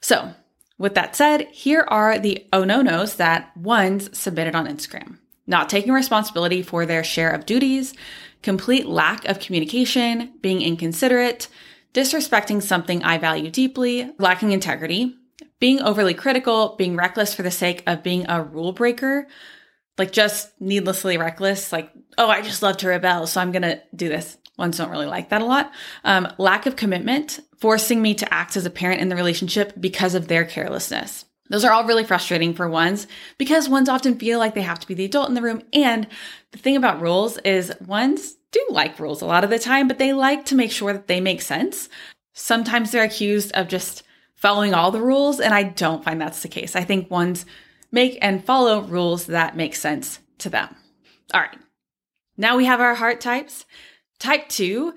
So 0.00 0.32
with 0.78 0.94
that 0.94 1.16
said, 1.16 1.48
here 1.50 1.84
are 1.88 2.18
the 2.18 2.46
oh 2.52 2.64
no 2.64 2.82
nos 2.82 3.16
that 3.16 3.56
ones 3.56 4.16
submitted 4.16 4.54
on 4.54 4.66
Instagram. 4.66 5.18
Not 5.46 5.68
taking 5.68 5.92
responsibility 5.92 6.62
for 6.62 6.86
their 6.86 7.02
share 7.02 7.30
of 7.30 7.46
duties, 7.46 7.94
complete 8.42 8.86
lack 8.86 9.24
of 9.24 9.40
communication, 9.40 10.32
being 10.40 10.62
inconsiderate, 10.62 11.48
disrespecting 11.94 12.62
something 12.62 13.02
I 13.02 13.18
value 13.18 13.50
deeply, 13.50 14.10
lacking 14.18 14.52
integrity, 14.52 15.16
being 15.58 15.80
overly 15.82 16.14
critical, 16.14 16.76
being 16.76 16.96
reckless 16.96 17.34
for 17.34 17.42
the 17.42 17.50
sake 17.50 17.82
of 17.86 18.02
being 18.02 18.28
a 18.28 18.42
rule 18.42 18.72
breaker, 18.72 19.26
like 19.96 20.12
just 20.12 20.48
needlessly 20.60 21.18
reckless, 21.18 21.72
like, 21.72 21.90
oh, 22.16 22.28
I 22.28 22.42
just 22.42 22.62
love 22.62 22.76
to 22.78 22.88
rebel, 22.88 23.26
so 23.26 23.40
I'm 23.40 23.50
gonna 23.50 23.80
do 23.94 24.08
this. 24.08 24.36
Ones 24.56 24.76
don't 24.76 24.90
really 24.90 25.06
like 25.06 25.30
that 25.30 25.42
a 25.42 25.44
lot. 25.44 25.72
Um, 26.04 26.28
lack 26.38 26.66
of 26.66 26.76
commitment, 26.76 27.40
forcing 27.60 28.00
me 28.00 28.14
to 28.14 28.32
act 28.32 28.56
as 28.56 28.66
a 28.66 28.70
parent 28.70 29.00
in 29.00 29.08
the 29.08 29.16
relationship 29.16 29.72
because 29.78 30.14
of 30.14 30.28
their 30.28 30.44
carelessness. 30.44 31.24
Those 31.50 31.64
are 31.64 31.72
all 31.72 31.84
really 31.84 32.04
frustrating 32.04 32.54
for 32.54 32.68
ones 32.68 33.06
because 33.38 33.68
ones 33.68 33.88
often 33.88 34.18
feel 34.18 34.38
like 34.38 34.54
they 34.54 34.62
have 34.62 34.80
to 34.80 34.86
be 34.86 34.94
the 34.94 35.06
adult 35.06 35.28
in 35.28 35.34
the 35.34 35.42
room. 35.42 35.62
And 35.72 36.06
the 36.52 36.58
thing 36.58 36.76
about 36.76 37.00
rules 37.00 37.38
is 37.38 37.72
ones 37.86 38.36
do 38.52 38.64
like 38.70 38.98
rules 38.98 39.22
a 39.22 39.26
lot 39.26 39.44
of 39.44 39.50
the 39.50 39.58
time, 39.58 39.88
but 39.88 39.98
they 39.98 40.12
like 40.12 40.44
to 40.46 40.54
make 40.54 40.70
sure 40.70 40.92
that 40.92 41.06
they 41.06 41.20
make 41.20 41.42
sense. 41.42 41.88
Sometimes 42.34 42.90
they're 42.90 43.04
accused 43.04 43.52
of 43.52 43.68
just 43.68 44.02
following 44.34 44.72
all 44.72 44.90
the 44.90 45.00
rules, 45.00 45.40
and 45.40 45.52
I 45.52 45.64
don't 45.64 46.04
find 46.04 46.20
that's 46.20 46.42
the 46.42 46.48
case. 46.48 46.76
I 46.76 46.84
think 46.84 47.10
ones 47.10 47.44
make 47.90 48.18
and 48.22 48.44
follow 48.44 48.82
rules 48.82 49.26
that 49.26 49.56
make 49.56 49.74
sense 49.74 50.20
to 50.38 50.48
them. 50.48 50.74
All 51.34 51.40
right. 51.40 51.58
Now 52.36 52.56
we 52.56 52.66
have 52.66 52.80
our 52.80 52.94
heart 52.94 53.20
types. 53.20 53.66
Type 54.18 54.48
two, 54.48 54.94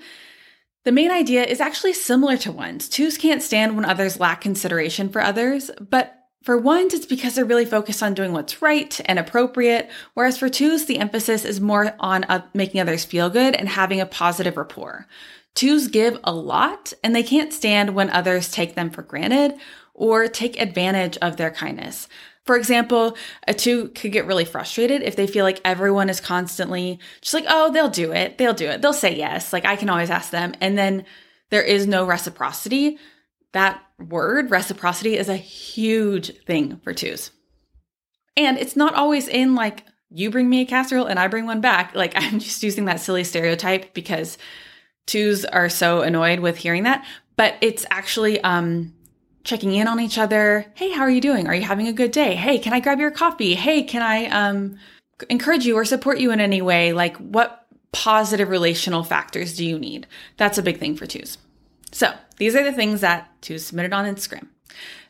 the 0.84 0.92
main 0.92 1.12
idea 1.12 1.44
is 1.44 1.62
actually 1.62 1.94
similar 1.94 2.38
to 2.38 2.52
ones. 2.52 2.90
Twos 2.90 3.18
can't 3.18 3.44
stand 3.44 3.76
when 3.76 3.86
others 3.86 4.20
lack 4.20 4.42
consideration 4.42 5.10
for 5.10 5.22
others, 5.22 5.70
but 5.80 6.18
for 6.44 6.58
ones, 6.58 6.96
it's 6.96 7.06
because 7.06 7.36
they're 7.36 7.46
really 7.46 7.66
focused 7.66 8.02
on 8.02 8.16
doing 8.16 8.34
what's 8.34 8.64
right 8.64 9.00
and 9.06 9.20
appropriate, 9.20 9.92
whereas 10.16 10.40
for 10.40 10.50
twos, 10.50 10.86
the 10.86 10.98
emphasis 10.98 11.46
is 11.46 11.62
more 11.62 11.94
on 12.00 12.24
uh, 12.24 12.44
making 12.56 12.82
others 12.82 13.06
feel 13.06 13.30
good 13.30 13.56
and 13.56 13.70
having 13.70 14.02
a 14.02 14.08
positive 14.08 14.58
rapport. 14.58 15.06
Twos 15.54 15.88
give 15.88 16.20
a 16.24 16.34
lot, 16.34 16.94
and 17.04 17.16
they 17.16 17.22
can't 17.22 17.54
stand 17.54 17.94
when 17.94 18.10
others 18.10 18.50
take 18.50 18.74
them 18.74 18.90
for 18.90 19.04
granted 19.04 19.54
or 19.94 20.28
take 20.28 20.60
advantage 20.60 21.16
of 21.18 21.38
their 21.38 21.52
kindness. 21.52 22.08
For 22.46 22.58
example, 22.58 23.16
a 23.48 23.54
two 23.54 23.90
could 23.90 24.12
get 24.12 24.26
really 24.26 24.46
frustrated 24.46 25.04
if 25.04 25.16
they 25.16 25.28
feel 25.28 25.46
like 25.46 25.62
everyone 25.64 26.10
is 26.10 26.20
constantly 26.20 27.00
just 27.22 27.34
like, 27.34 27.46
oh, 27.48 27.72
they'll 27.72 27.90
do 27.90 28.12
it. 28.12 28.38
They'll 28.38 28.54
do 28.54 28.68
it. 28.68 28.82
They'll 28.82 28.94
say 28.94 29.16
yes. 29.16 29.54
Like 29.54 29.66
I 29.66 29.76
can 29.76 29.90
always 29.90 30.10
ask 30.10 30.32
them. 30.32 30.54
And 30.60 30.78
then 30.78 31.06
there 31.52 31.62
is 31.62 31.86
no 31.86 32.06
reciprocity. 32.06 32.98
That 33.54 33.82
word, 34.00 34.50
reciprocity, 34.50 35.18
is 35.18 35.30
a 35.30 35.36
huge 35.36 36.36
thing 36.46 36.78
for 36.84 36.94
twos. 36.94 37.32
And 38.36 38.58
it's 38.58 38.76
not 38.76 38.96
always 38.96 39.28
in 39.28 39.54
like, 39.54 39.86
you 40.10 40.32
bring 40.32 40.50
me 40.50 40.62
a 40.62 40.66
casserole 40.66 41.06
and 41.06 41.20
I 41.20 41.28
bring 41.28 41.46
one 41.46 41.62
back. 41.62 41.94
Like 41.94 42.14
I'm 42.16 42.40
just 42.40 42.64
using 42.64 42.86
that 42.86 43.02
silly 43.02 43.24
stereotype 43.24 43.94
because 43.94 44.40
twos 45.06 45.46
are 45.46 45.70
so 45.70 46.02
annoyed 46.02 46.40
with 46.40 46.58
hearing 46.58 46.84
that. 46.84 47.06
But 47.36 47.56
it's 47.62 47.86
actually 47.92 48.42
um 48.42 48.94
checking 49.44 49.74
in 49.74 49.88
on 49.88 50.00
each 50.00 50.18
other. 50.18 50.66
Hey, 50.76 50.92
how 50.92 51.02
are 51.02 51.10
you 51.10 51.22
doing? 51.22 51.48
Are 51.48 51.56
you 51.56 51.64
having 51.64 51.88
a 51.88 51.94
good 51.94 52.12
day? 52.12 52.36
Hey, 52.36 52.60
can 52.60 52.74
I 52.74 52.80
grab 52.80 53.00
your 53.00 53.12
coffee? 53.12 53.56
Hey, 53.56 53.84
can 53.84 54.02
I 54.02 54.26
um, 54.28 54.78
encourage 55.30 55.66
you 55.66 55.76
or 55.76 55.86
support 55.86 56.20
you 56.20 56.32
in 56.32 56.40
any 56.40 56.62
way? 56.62 56.94
Like, 56.94 57.18
what 57.18 57.66
positive 57.92 58.50
relational 58.50 59.04
factors 59.04 59.56
do 59.56 59.66
you 59.66 59.78
need? 59.80 60.08
That's 60.38 60.58
a 60.58 60.64
big 60.64 60.80
thing 60.80 60.96
for 60.96 61.06
twos. 61.06 61.38
So, 61.92 62.14
these 62.38 62.56
are 62.56 62.64
the 62.64 62.72
things 62.72 63.02
that 63.02 63.30
twos 63.42 63.66
submitted 63.66 63.94
on 63.94 64.06
Instagram. 64.06 64.48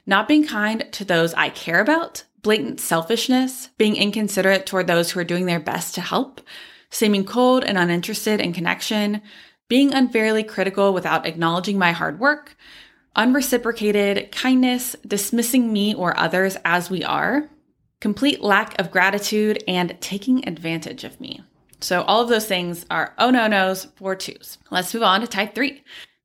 Not 0.06 0.28
being 0.28 0.46
kind 0.46 0.88
to 0.94 1.06
those 1.06 1.34
I 1.36 1.50
care 1.50 1.80
about, 1.80 2.24
blatant 2.42 2.80
selfishness, 2.80 3.70
being 3.78 3.96
inconsiderate 3.96 4.66
toward 4.66 4.88
those 4.88 5.12
who 5.12 5.20
are 5.20 5.26
doing 5.26 5.46
their 5.46 5.60
best 5.60 5.94
to 5.96 6.02
help, 6.02 6.42
seeming 6.90 7.24
cold 7.24 7.64
and 7.64 7.78
uninterested 7.78 8.42
in 8.42 8.52
connection, 8.52 9.22
being 9.68 9.94
unfairly 9.94 10.44
critical 10.44 10.94
without 10.94 11.26
acknowledging 11.26 11.78
my 11.78 11.92
hard 11.92 12.20
work, 12.20 12.58
unreciprocated 13.16 14.32
kindness, 14.32 14.96
dismissing 15.06 15.72
me 15.72 15.94
or 15.94 16.18
others 16.18 16.58
as 16.64 16.90
we 16.90 17.04
are, 17.04 17.50
complete 18.00 18.42
lack 18.42 18.80
of 18.80 18.92
gratitude, 18.92 19.64
and 19.68 19.98
taking 20.02 20.48
advantage 20.48 21.04
of 21.04 21.20
me. 21.20 21.42
So, 21.80 22.04
all 22.04 22.22
of 22.22 22.30
those 22.30 22.46
things 22.46 22.86
are 22.92 23.14
oh 23.18 23.32
no 23.32 23.48
no's 23.48 23.86
for 23.96 24.16
twos. 24.16 24.58
Let's 24.70 24.94
move 24.94 25.04
on 25.04 25.22
to 25.22 25.28
type 25.28 25.56
three. 25.56 25.84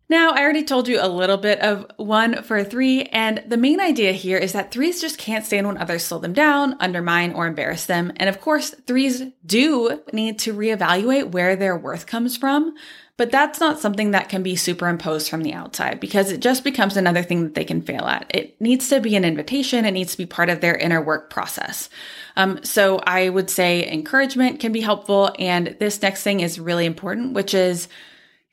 Now, 0.09 0.31
I 0.31 0.43
already 0.43 0.63
told 0.63 0.87
you 0.87 1.01
a 1.01 1.09
little 1.09 1.37
bit 1.37 1.59
of 1.59 1.85
one 1.97 2.45
for 2.45 2.63
three, 2.63 3.05
and 3.05 3.43
the 3.49 3.57
main 3.57 3.81
idea 3.81 4.13
here 4.13 4.39
is 4.39 4.53
that 4.53 4.71
threes 4.71 5.01
just 5.01 5.19
can't 5.19 5.45
stand 5.45 5.67
when 5.67 5.79
others 5.79 6.05
slow 6.05 6.19
them 6.19 6.33
down, 6.33 6.77
undermine, 6.79 7.33
or 7.33 7.49
embarrass 7.49 7.87
them. 7.87 8.13
And 8.17 8.29
of 8.29 8.41
course, 8.41 8.71
threes 8.87 9.25
do 9.45 10.01
need 10.13 10.39
to 10.41 10.55
reevaluate 10.55 11.33
where 11.33 11.57
their 11.57 11.77
worth 11.77 12.07
comes 12.07 12.37
from. 12.37 12.75
But 13.19 13.31
that's 13.31 13.61
not 13.61 13.79
something 13.79 14.11
that 14.11 14.29
can 14.29 14.43
be 14.43 14.57
superimposed 14.57 15.31
from 15.31 15.43
the 15.43 15.55
outside 15.55 16.01
because 16.01 16.31
it 16.31 16.41
just 16.41 16.65
becomes 16.65 16.99
another 16.99 17.23
thing 17.23 17.45
that 17.45 17.55
they 17.55 17.65
can 17.65 17.81
fail 17.81 18.05
at. 18.05 18.31
It 18.35 18.61
needs 18.61 18.91
to 18.91 19.01
be 19.01 19.17
an 19.17 19.25
invitation. 19.25 19.87
It 19.87 19.93
needs 19.93 20.13
to 20.13 20.19
be 20.19 20.27
part 20.27 20.51
of 20.51 20.61
their 20.61 20.77
inner 20.77 21.01
work 21.01 21.31
process. 21.31 21.89
Um, 22.37 22.63
so 22.63 22.99
I 22.99 23.31
would 23.31 23.49
say 23.49 23.91
encouragement 23.91 24.61
can 24.61 24.73
be 24.73 24.83
helpful. 24.83 25.35
And 25.39 25.77
this 25.81 26.03
next 26.03 26.25
thing 26.25 26.41
is 26.41 26.61
really 26.61 26.85
important, 26.85 27.33
which 27.33 27.55
is 27.55 27.89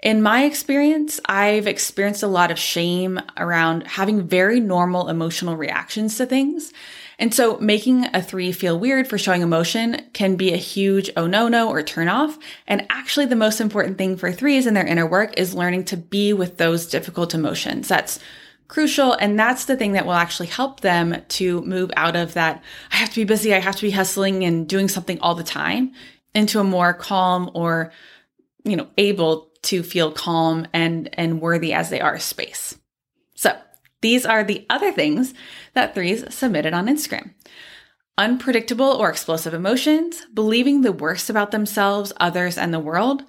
in 0.04 0.22
my 0.22 0.44
experience, 0.44 1.20
I've 1.26 1.66
experienced 1.66 2.24
a 2.24 2.28
lot 2.28 2.52
of 2.52 2.60
shame 2.60 3.22
around 3.38 3.88
having 3.88 4.28
very 4.28 4.60
normal 4.60 5.08
emotional 5.08 5.56
reactions 5.56 6.18
to 6.18 6.26
things. 6.26 6.74
And 7.20 7.34
so 7.34 7.58
making 7.60 8.06
a 8.14 8.22
three 8.22 8.52
feel 8.52 8.80
weird 8.80 9.08
for 9.08 9.18
showing 9.18 9.42
emotion 9.42 10.06
can 10.14 10.36
be 10.36 10.54
a 10.54 10.58
huge 10.58 11.10
oh 11.16 11.28
no 11.28 11.48
no 11.48 11.70
or 11.70 11.84
turn 11.84 12.08
off. 12.08 12.38
And 12.68 12.86
actually 12.90 13.26
the 13.26 13.36
most 13.36 13.62
important 13.62 13.98
thing 13.98 14.18
for 14.18 14.32
threes 14.32 14.66
in 14.66 14.74
their 14.74 14.86
inner 14.86 15.08
work 15.08 15.38
is 15.38 15.54
learning 15.54 15.86
to 15.86 15.98
be 15.98 16.34
with 16.34 16.58
those 16.58 16.88
difficult 16.88 17.34
emotions. 17.34 17.88
That's 17.88 18.20
crucial. 18.68 19.14
And 19.14 19.38
that's 19.40 19.66
the 19.66 19.78
thing 19.78 19.92
that 19.94 20.06
will 20.06 20.14
actually 20.14 20.48
help 20.48 20.80
them 20.80 21.22
to 21.28 21.62
move 21.62 21.92
out 21.96 22.16
of 22.16 22.34
that. 22.34 22.64
I 22.92 22.96
have 22.96 23.10
to 23.10 23.16
be 23.16 23.24
busy. 23.24 23.54
I 23.54 23.60
have 23.60 23.76
to 23.76 23.82
be 23.84 23.92
hustling 23.92 24.44
and 24.44 24.68
doing 24.68 24.88
something 24.88 25.20
all 25.20 25.36
the 25.36 25.44
time 25.44 25.94
into 26.34 26.60
a 26.60 26.64
more 26.64 26.94
calm 26.94 27.52
or, 27.54 27.92
you 28.64 28.76
know, 28.76 28.88
able 28.98 29.52
to 29.64 29.84
feel 29.84 30.12
calm 30.12 30.68
and, 30.74 31.10
and 31.14 31.40
worthy 31.40 31.74
as 31.74 31.90
they 31.90 32.02
are 32.02 32.18
space. 32.20 32.78
So 33.36 33.56
these 34.04 34.26
are 34.26 34.44
the 34.44 34.66
other 34.70 34.92
things 34.92 35.34
that 35.74 35.96
threes 35.96 36.26
submitted 36.30 36.74
on 36.74 36.88
Instagram. 36.88 37.32
Unpredictable 38.18 38.86
or 38.86 39.10
explosive 39.10 39.54
emotions, 39.54 40.24
believing 40.34 40.82
the 40.82 40.92
worst 40.92 41.30
about 41.30 41.52
themselves, 41.52 42.12
others, 42.18 42.58
and 42.58 42.74
the 42.74 42.80
world, 42.80 43.24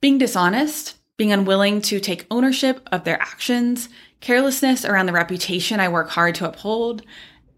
being 0.00 0.16
dishonest, 0.16 0.96
being 1.16 1.32
unwilling 1.32 1.80
to 1.82 1.98
take 1.98 2.26
ownership 2.30 2.88
of 2.92 3.02
their 3.02 3.20
actions, 3.20 3.88
carelessness 4.20 4.84
around 4.84 5.06
the 5.06 5.12
reputation 5.12 5.80
I 5.80 5.88
work 5.88 6.10
hard 6.10 6.36
to 6.36 6.48
uphold. 6.48 7.02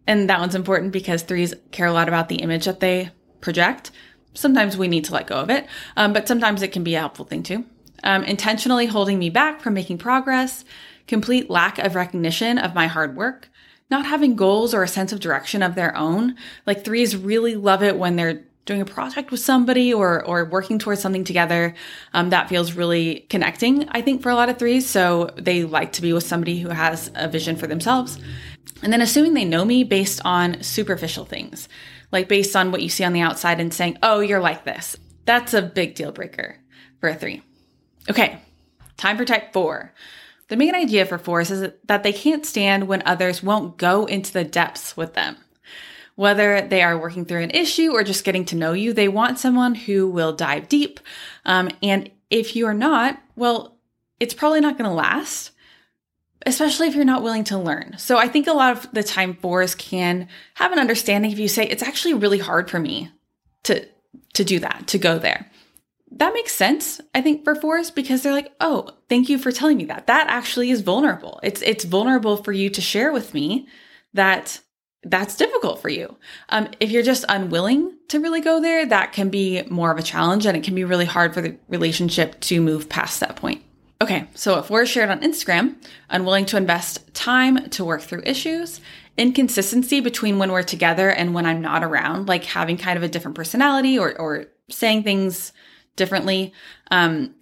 And 0.07 0.31
that 0.31 0.41
one's 0.41 0.55
important 0.55 0.93
because 0.93 1.23
threes 1.23 1.55
care 1.73 1.87
a 1.87 1.93
lot 1.93 2.09
about 2.09 2.31
the 2.31 2.37
image 2.37 2.65
that 2.65 2.81
they 2.81 3.11
project. 3.43 3.91
Sometimes 4.33 4.79
we 4.79 4.89
need 4.89 5.05
to 5.05 5.13
let 5.13 5.27
go 5.27 5.37
of 5.37 5.51
it, 5.51 5.67
um, 5.97 6.15
but 6.15 6.27
sometimes 6.27 6.63
it 6.63 6.73
can 6.73 6.85
be 6.85 6.95
a 6.95 7.01
helpful 7.01 7.27
thing 7.27 7.43
too. 7.43 7.67
Um, 8.03 8.25
intentionally 8.25 8.87
holding 8.87 9.19
me 9.19 9.29
back 9.29 9.61
from 9.61 9.75
making 9.75 9.99
progress, 9.99 10.65
complete 11.07 11.51
lack 11.51 11.79
of 11.79 11.95
recognition 11.95 12.59
of 12.59 12.75
my 12.75 12.87
hard 12.87 13.17
work, 13.17 13.49
not 13.91 14.07
having 14.07 14.37
goals 14.37 14.75
or 14.75 14.83
a 14.83 14.89
sense 14.89 15.13
of 15.13 15.21
direction 15.21 15.63
of 15.63 15.75
their 15.75 15.97
own. 15.97 16.37
Like 16.67 16.85
threes 16.85 17.17
really 17.17 17.55
love 17.55 17.83
it 17.83 17.99
when 17.99 18.17
they're 18.17 18.45
doing 18.65 18.81
a 18.81 18.85
project 18.85 19.31
with 19.31 19.41
somebody 19.41 19.95
or 19.95 20.25
or 20.25 20.45
working 20.45 20.79
towards 20.79 21.01
something 21.01 21.25
together. 21.25 21.75
Um, 22.13 22.31
that 22.31 22.49
feels 22.49 22.73
really 22.73 23.27
connecting, 23.31 23.89
I 23.91 24.03
think, 24.03 24.23
for 24.23 24.31
a 24.31 24.35
lot 24.35 24.49
of 24.49 24.59
threes. 24.59 24.89
So 24.89 25.31
they 25.37 25.65
like 25.65 25.93
to 25.93 26.03
be 26.03 26.13
with 26.13 26.27
somebody 26.27 26.59
who 26.59 26.71
has 26.71 27.11
a 27.15 27.29
vision 27.29 27.57
for 27.57 27.67
themselves. 27.67 28.19
And 28.83 28.93
then 28.93 29.01
assuming 29.01 29.35
they 29.35 29.45
know 29.45 29.65
me 29.65 29.85
based 29.85 30.21
on 30.25 30.63
superficial 30.63 31.25
things, 31.25 31.69
like 32.13 32.29
based 32.29 32.55
on 32.55 32.73
what 32.73 32.83
you 32.83 32.89
see 32.89 33.05
on 33.05 33.15
the 33.15 33.21
outside 33.21 33.61
and 33.61 33.73
saying, 33.73 33.97
oh, 34.03 34.21
you're 34.21 34.41
like 34.41 34.65
this. 34.65 34.97
That's 35.25 35.55
a 35.55 35.63
big 35.63 35.95
deal 35.95 36.13
breaker 36.13 36.59
for 37.01 37.09
a 37.09 37.15
three. 37.15 37.43
Okay, 38.11 38.39
time 38.97 39.17
for 39.17 39.25
type 39.25 39.53
four. 39.53 39.93
The 40.49 40.57
main 40.57 40.75
idea 40.75 41.07
for 41.07 41.19
fours 41.19 41.51
is 41.51 41.73
that 41.87 42.03
they 42.03 42.13
can't 42.13 42.47
stand 42.47 42.87
when 42.87 43.03
others 43.05 43.43
won't 43.43 43.77
go 43.77 44.07
into 44.07 44.33
the 44.33 44.45
depths 44.45 44.97
with 44.97 45.15
them. 45.15 45.37
Whether 46.15 46.63
they 46.63 46.83
are 46.83 46.97
working 46.97 47.25
through 47.25 47.43
an 47.43 47.51
issue 47.51 47.93
or 47.93 48.05
just 48.05 48.25
getting 48.25 48.45
to 48.47 48.57
know 48.57 48.73
you, 48.73 48.93
they 48.93 49.09
want 49.09 49.39
someone 49.39 49.75
who 49.75 50.09
will 50.09 50.33
dive 50.33 50.69
deep. 50.69 51.01
Um, 51.45 51.71
and 51.83 52.11
if 52.31 52.57
you 52.57 52.67
are 52.67 52.75
not, 52.75 53.21
well, 53.35 53.77
it's 54.19 54.35
probably 54.35 54.61
not 54.61 54.79
going 54.79 54.89
to 54.89 54.95
last, 54.95 55.51
especially 56.47 56.89
if 56.89 56.95
you're 56.95 57.05
not 57.05 57.23
willing 57.23 57.45
to 57.45 57.59
learn. 57.59 57.97
So 57.99 58.17
I 58.17 58.29
think 58.29 58.47
a 58.47 58.53
lot 58.53 58.77
of 58.77 58.91
the 58.93 59.03
time 59.03 59.35
fours 59.35 59.75
can 59.75 60.29
have 60.55 60.73
an 60.73 60.79
understanding 60.79 61.33
if 61.33 61.39
you 61.39 61.49
say, 61.49 61.67
it's 61.67 61.83
actually 61.83 62.15
really 62.15 62.39
hard 62.39 62.71
for 62.71 62.79
me 62.79 63.11
to, 63.65 63.87
to 64.35 64.45
do 64.45 64.59
that, 64.61 64.87
to 64.87 64.99
go 64.99 65.19
there 65.19 65.51
that 66.13 66.35
makes 66.35 66.55
sense, 66.55 67.01
I 67.15 67.21
think, 67.21 67.45
for 67.45 67.55
fours 67.55 67.91
because 67.91 68.23
they're 68.23 68.33
like, 68.33 68.53
oh, 68.61 68.91
thank 69.09 69.29
you 69.29 69.39
for 69.39 69.51
telling 69.51 69.77
me 69.77 69.85
that. 69.87 70.07
That 70.07 70.29
actually 70.29 70.71
is 70.71 70.81
vulnerable. 70.81 71.41
It's 71.43 71.63
it's 71.63 71.85
vulnerable 71.85 72.37
for 72.37 72.53
you 72.53 72.71
to 72.71 72.81
share 72.81 73.13
with 73.13 73.35
me 73.35 73.67
that 74.15 74.61
that's 75.03 75.37
difficult 75.37 75.81
for 75.81 75.89
you. 75.89 76.17
Um, 76.49 76.69
if 76.81 76.91
you're 76.91 77.03
just 77.03 77.25
unwilling 77.29 77.97
to 78.09 78.21
really 78.21 78.41
go 78.41 78.61
there, 78.61 78.87
that 78.87 79.13
can 79.13 79.31
be 79.31 79.63
more 79.65 79.91
of 79.91 79.99
a 79.99 80.03
challenge 80.03 80.47
and 80.47 80.57
it 80.57 80.65
can 80.65 80.75
be 80.75 80.85
really 80.85 81.05
hard 81.05 81.35
for 81.35 81.41
the 81.41 81.57
relationship 81.69 82.41
to 82.41 82.61
move 82.61 82.89
past 82.89 83.21
that 83.21 83.37
point. 83.37 83.63
Okay, 84.01 84.27
so 84.35 84.59
if 84.59 84.69
we're 84.69 84.85
shared 84.85 85.11
on 85.11 85.21
Instagram, 85.21 85.77
unwilling 86.11 86.45
to 86.47 86.57
invest 86.57 87.15
time 87.15 87.71
to 87.71 87.85
work 87.85 88.03
through 88.03 88.23
issues, 88.27 88.81
inconsistency 89.17 90.01
between 90.01 90.39
when 90.39 90.53
we're 90.53 90.63
together 90.63 91.09
and 91.09 91.33
when 91.33 91.47
I'm 91.47 91.63
not 91.63 91.83
around, 91.83 92.29
like 92.29 92.45
having 92.45 92.77
kind 92.77 92.97
of 92.97 93.03
a 93.03 93.09
different 93.09 93.37
personality 93.37 93.99
or, 93.99 94.19
or 94.21 94.47
saying 94.69 95.03
things 95.03 95.53
differently, 95.97 96.53
um, 96.91 97.35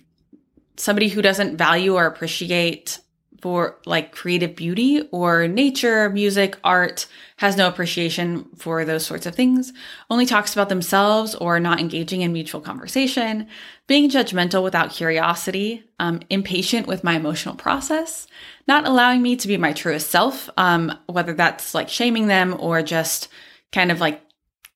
somebody 0.76 1.08
who 1.08 1.22
doesn't 1.22 1.56
value 1.56 1.94
or 1.94 2.06
appreciate 2.06 2.98
for 3.44 3.78
like 3.84 4.10
creative 4.10 4.56
beauty 4.56 5.06
or 5.12 5.46
nature, 5.46 6.08
music, 6.08 6.56
art, 6.64 7.06
has 7.36 7.58
no 7.58 7.68
appreciation 7.68 8.46
for 8.56 8.86
those 8.86 9.04
sorts 9.04 9.26
of 9.26 9.34
things, 9.34 9.70
only 10.08 10.24
talks 10.24 10.54
about 10.54 10.70
themselves 10.70 11.34
or 11.34 11.60
not 11.60 11.78
engaging 11.78 12.22
in 12.22 12.32
mutual 12.32 12.62
conversation, 12.62 13.46
being 13.86 14.08
judgmental 14.08 14.62
without 14.62 14.90
curiosity, 14.90 15.84
um, 15.98 16.20
impatient 16.30 16.86
with 16.86 17.04
my 17.04 17.16
emotional 17.16 17.54
process, 17.54 18.26
not 18.66 18.86
allowing 18.86 19.20
me 19.20 19.36
to 19.36 19.46
be 19.46 19.58
my 19.58 19.74
truest 19.74 20.10
self, 20.10 20.48
um, 20.56 20.96
whether 21.04 21.34
that's 21.34 21.74
like 21.74 21.90
shaming 21.90 22.28
them 22.28 22.56
or 22.58 22.82
just 22.82 23.28
kind 23.72 23.92
of 23.92 24.00
like 24.00 24.22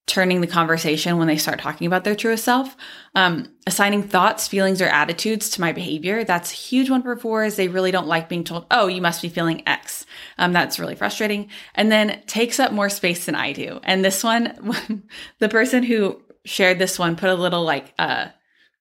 turning 0.08 0.40
the 0.40 0.46
conversation 0.46 1.18
when 1.18 1.28
they 1.28 1.36
start 1.36 1.60
talking 1.60 1.86
about 1.86 2.02
their 2.02 2.16
truest 2.16 2.44
self. 2.44 2.76
Um, 3.14 3.52
assigning 3.66 4.02
thoughts, 4.02 4.48
feelings, 4.48 4.82
or 4.82 4.86
attitudes 4.86 5.50
to 5.50 5.60
my 5.60 5.72
behavior. 5.72 6.24
That's 6.24 6.50
a 6.50 6.56
huge 6.56 6.90
one 6.90 7.02
for 7.02 7.16
fours. 7.16 7.56
They 7.56 7.68
really 7.68 7.90
don't 7.92 8.08
like 8.08 8.28
being 8.28 8.42
told, 8.42 8.66
oh, 8.70 8.86
you 8.88 9.02
must 9.02 9.22
be 9.22 9.28
feeling 9.28 9.62
X. 9.68 10.06
Um, 10.38 10.52
that's 10.52 10.78
really 10.78 10.94
frustrating. 10.94 11.48
And 11.74 11.92
then 11.92 12.22
takes 12.26 12.58
up 12.58 12.72
more 12.72 12.88
space 12.88 13.26
than 13.26 13.34
I 13.34 13.52
do. 13.52 13.80
And 13.84 14.04
this 14.04 14.24
one, 14.24 14.74
the 15.38 15.48
person 15.48 15.82
who 15.82 16.20
shared 16.44 16.78
this 16.78 16.98
one 16.98 17.14
put 17.14 17.28
a 17.28 17.34
little 17.34 17.62
like, 17.62 17.92
uh, 17.98 18.28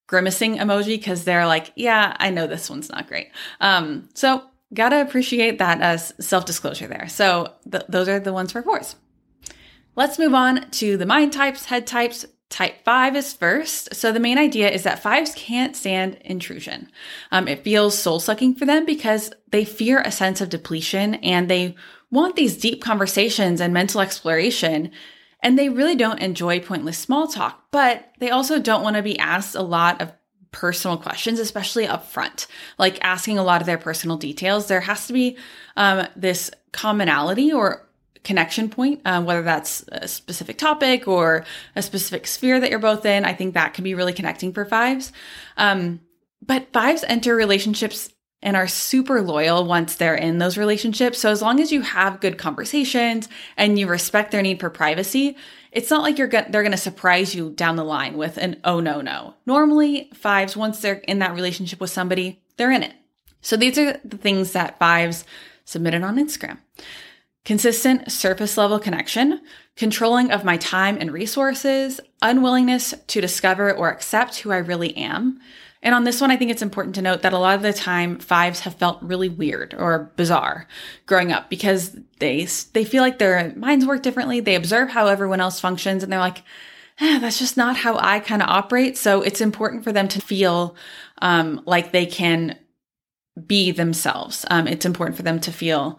grimacing 0.08 0.58
emoji 0.58 0.98
because 0.98 1.26
they're 1.26 1.46
like, 1.46 1.74
yeah, 1.76 2.16
I 2.18 2.30
know 2.30 2.48
this 2.48 2.70
one's 2.70 2.90
not 2.90 3.08
great. 3.08 3.30
Um, 3.60 4.08
so 4.14 4.42
gotta 4.74 5.02
appreciate 5.02 5.60
that 5.60 5.82
as 5.82 6.14
self 6.20 6.46
disclosure 6.46 6.88
there. 6.88 7.08
So 7.10 7.54
th- 7.70 7.84
those 7.90 8.08
are 8.08 8.20
the 8.20 8.34
ones 8.34 8.54
for 8.54 8.62
fours. 8.62 8.96
Let's 9.98 10.20
move 10.20 10.36
on 10.36 10.70
to 10.70 10.96
the 10.96 11.08
mind 11.08 11.34
types, 11.34 11.66
head 11.66 11.88
types. 11.88 12.26
Type 12.50 12.86
five 12.86 13.16
is 13.18 13.34
first. 13.34 13.94
So 13.94 14.14
the 14.14 14.22
main 14.22 14.38
idea 14.38 14.70
is 14.70 14.84
that 14.84 15.02
fives 15.02 15.34
can't 15.36 15.76
stand 15.76 16.18
intrusion. 16.24 16.90
Um, 17.32 17.46
it 17.48 17.64
feels 17.64 17.98
soul 17.98 18.22
sucking 18.22 18.56
for 18.56 18.66
them 18.66 18.86
because 18.86 19.34
they 19.52 19.66
fear 19.66 20.00
a 20.00 20.12
sense 20.12 20.40
of 20.40 20.48
depletion 20.48 21.16
and 21.16 21.50
they 21.50 21.76
want 22.10 22.38
these 22.38 22.56
deep 22.56 22.82
conversations 22.82 23.60
and 23.60 23.74
mental 23.74 24.00
exploration. 24.00 24.92
And 25.42 25.60
they 25.60 25.68
really 25.68 25.96
don't 25.96 26.22
enjoy 26.22 26.62
pointless 26.62 26.98
small 26.98 27.28
talk, 27.28 27.66
but 27.72 28.12
they 28.20 28.30
also 28.30 28.60
don't 28.60 28.84
want 28.84 28.96
to 28.96 29.04
be 29.04 29.20
asked 29.20 29.56
a 29.56 29.62
lot 29.62 30.00
of 30.02 30.14
personal 30.52 30.98
questions, 30.98 31.40
especially 31.40 31.86
up 31.86 32.06
front, 32.06 32.48
like 32.78 33.04
asking 33.04 33.40
a 33.40 33.44
lot 33.44 33.62
of 33.62 33.68
their 33.68 33.78
personal 33.78 34.16
details. 34.16 34.68
There 34.68 34.82
has 34.82 35.08
to 35.08 35.14
be 35.14 35.38
um, 35.76 36.08
this 36.16 36.50
commonality 36.72 37.52
or 37.52 37.87
connection 38.28 38.70
point, 38.70 39.02
um, 39.06 39.24
whether 39.24 39.42
that's 39.42 39.86
a 39.88 40.08
specific 40.08 40.58
topic 40.58 41.08
or 41.08 41.46
a 41.78 41.82
specific 41.82 42.28
sphere 42.28 42.60
that 42.60 42.70
you're 42.70 42.78
both 42.78 43.06
in. 43.06 43.24
I 43.24 43.34
think 43.34 43.54
that 43.54 43.74
can 43.74 43.86
be 43.86 43.96
really 43.96 44.12
connecting 44.12 44.52
for 44.52 44.66
fives. 44.66 45.14
Um, 45.56 46.02
but 46.46 46.72
fives 46.74 47.06
enter 47.08 47.36
relationships 47.36 48.10
and 48.44 48.58
are 48.58 48.68
super 48.68 49.22
loyal 49.22 49.66
once 49.66 49.96
they're 49.96 50.14
in 50.14 50.38
those 50.38 50.58
relationships. 50.58 51.18
So 51.20 51.32
as 51.32 51.42
long 51.42 51.60
as 51.62 51.72
you 51.72 51.82
have 51.82 52.20
good 52.20 52.38
conversations 52.38 53.30
and 53.56 53.80
you 53.80 53.88
respect 53.88 54.32
their 54.32 54.42
need 54.42 54.60
for 54.60 54.70
privacy, 54.70 55.38
it's 55.72 55.90
not 55.90 56.04
like 56.04 56.18
you're 56.18 56.28
go- 56.28 56.46
they're 56.50 56.64
going 56.64 56.72
to 56.72 56.78
surprise 56.78 57.34
you 57.34 57.52
down 57.52 57.78
the 57.78 57.84
line 57.86 58.18
with 58.18 58.38
an 58.38 58.60
oh 58.66 58.82
no 58.82 59.00
no. 59.00 59.36
Normally, 59.46 60.12
fives 60.14 60.56
once 60.56 60.82
they're 60.82 60.96
in 60.96 61.20
that 61.20 61.34
relationship 61.34 61.80
with 61.80 61.90
somebody, 61.90 62.42
they're 62.58 62.72
in 62.72 62.84
it. 62.84 62.94
So 63.42 63.56
these 63.56 63.78
are 63.78 63.98
the 64.04 64.18
things 64.18 64.52
that 64.52 64.78
fives 64.80 65.24
submitted 65.64 66.04
on 66.04 66.18
Instagram 66.18 66.60
consistent 67.48 68.12
surface 68.12 68.58
level 68.58 68.78
connection, 68.78 69.40
controlling 69.78 70.32
of 70.32 70.44
my 70.44 70.58
time 70.58 70.98
and 71.00 71.14
resources, 71.14 72.02
unwillingness 72.22 72.94
to 73.08 73.22
discover 73.22 73.72
or 73.72 73.90
accept 73.90 74.40
who 74.40 74.52
I 74.52 74.58
really 74.58 74.98
am. 74.98 75.40
And 75.82 75.96
on 75.96 76.04
this 76.04 76.20
one, 76.20 76.30
I 76.30 76.36
think 76.36 76.52
it's 76.52 76.62
important 76.62 76.96
to 76.96 77.02
note 77.02 77.22
that 77.22 77.32
a 77.32 77.38
lot 77.38 77.56
of 77.56 77.62
the 77.62 77.72
time 77.72 78.20
fives 78.20 78.60
have 78.62 78.76
felt 78.76 79.02
really 79.02 79.30
weird 79.30 79.74
or 79.74 80.12
bizarre 80.18 80.68
growing 81.06 81.32
up 81.32 81.50
because 81.50 81.96
they, 82.20 82.46
they 82.74 82.84
feel 82.84 83.02
like 83.02 83.18
their 83.18 83.54
minds 83.56 83.86
work 83.86 84.04
differently. 84.04 84.42
They 84.42 84.56
observe 84.56 84.90
how 84.90 85.08
everyone 85.08 85.40
else 85.40 85.62
functions 85.62 86.04
and 86.04 86.12
they're 86.12 86.20
like, 86.20 86.44
eh, 87.00 87.20
that's 87.20 87.40
just 87.40 87.56
not 87.56 87.78
how 87.78 87.98
I 87.98 88.20
kind 88.20 88.42
of 88.42 88.50
operate. 88.50 88.98
So 88.98 89.22
it's 89.22 89.40
important 89.40 89.86
for 89.86 89.94
them 89.94 90.10
to 90.10 90.20
feel, 90.20 90.76
um, 91.22 91.62
like 91.66 91.94
they 91.94 92.08
can 92.08 92.60
be 93.46 93.72
themselves. 93.72 94.46
Um, 94.50 94.68
it's 94.68 94.86
important 94.86 95.16
for 95.16 95.24
them 95.24 95.40
to 95.40 95.52
feel 95.54 95.98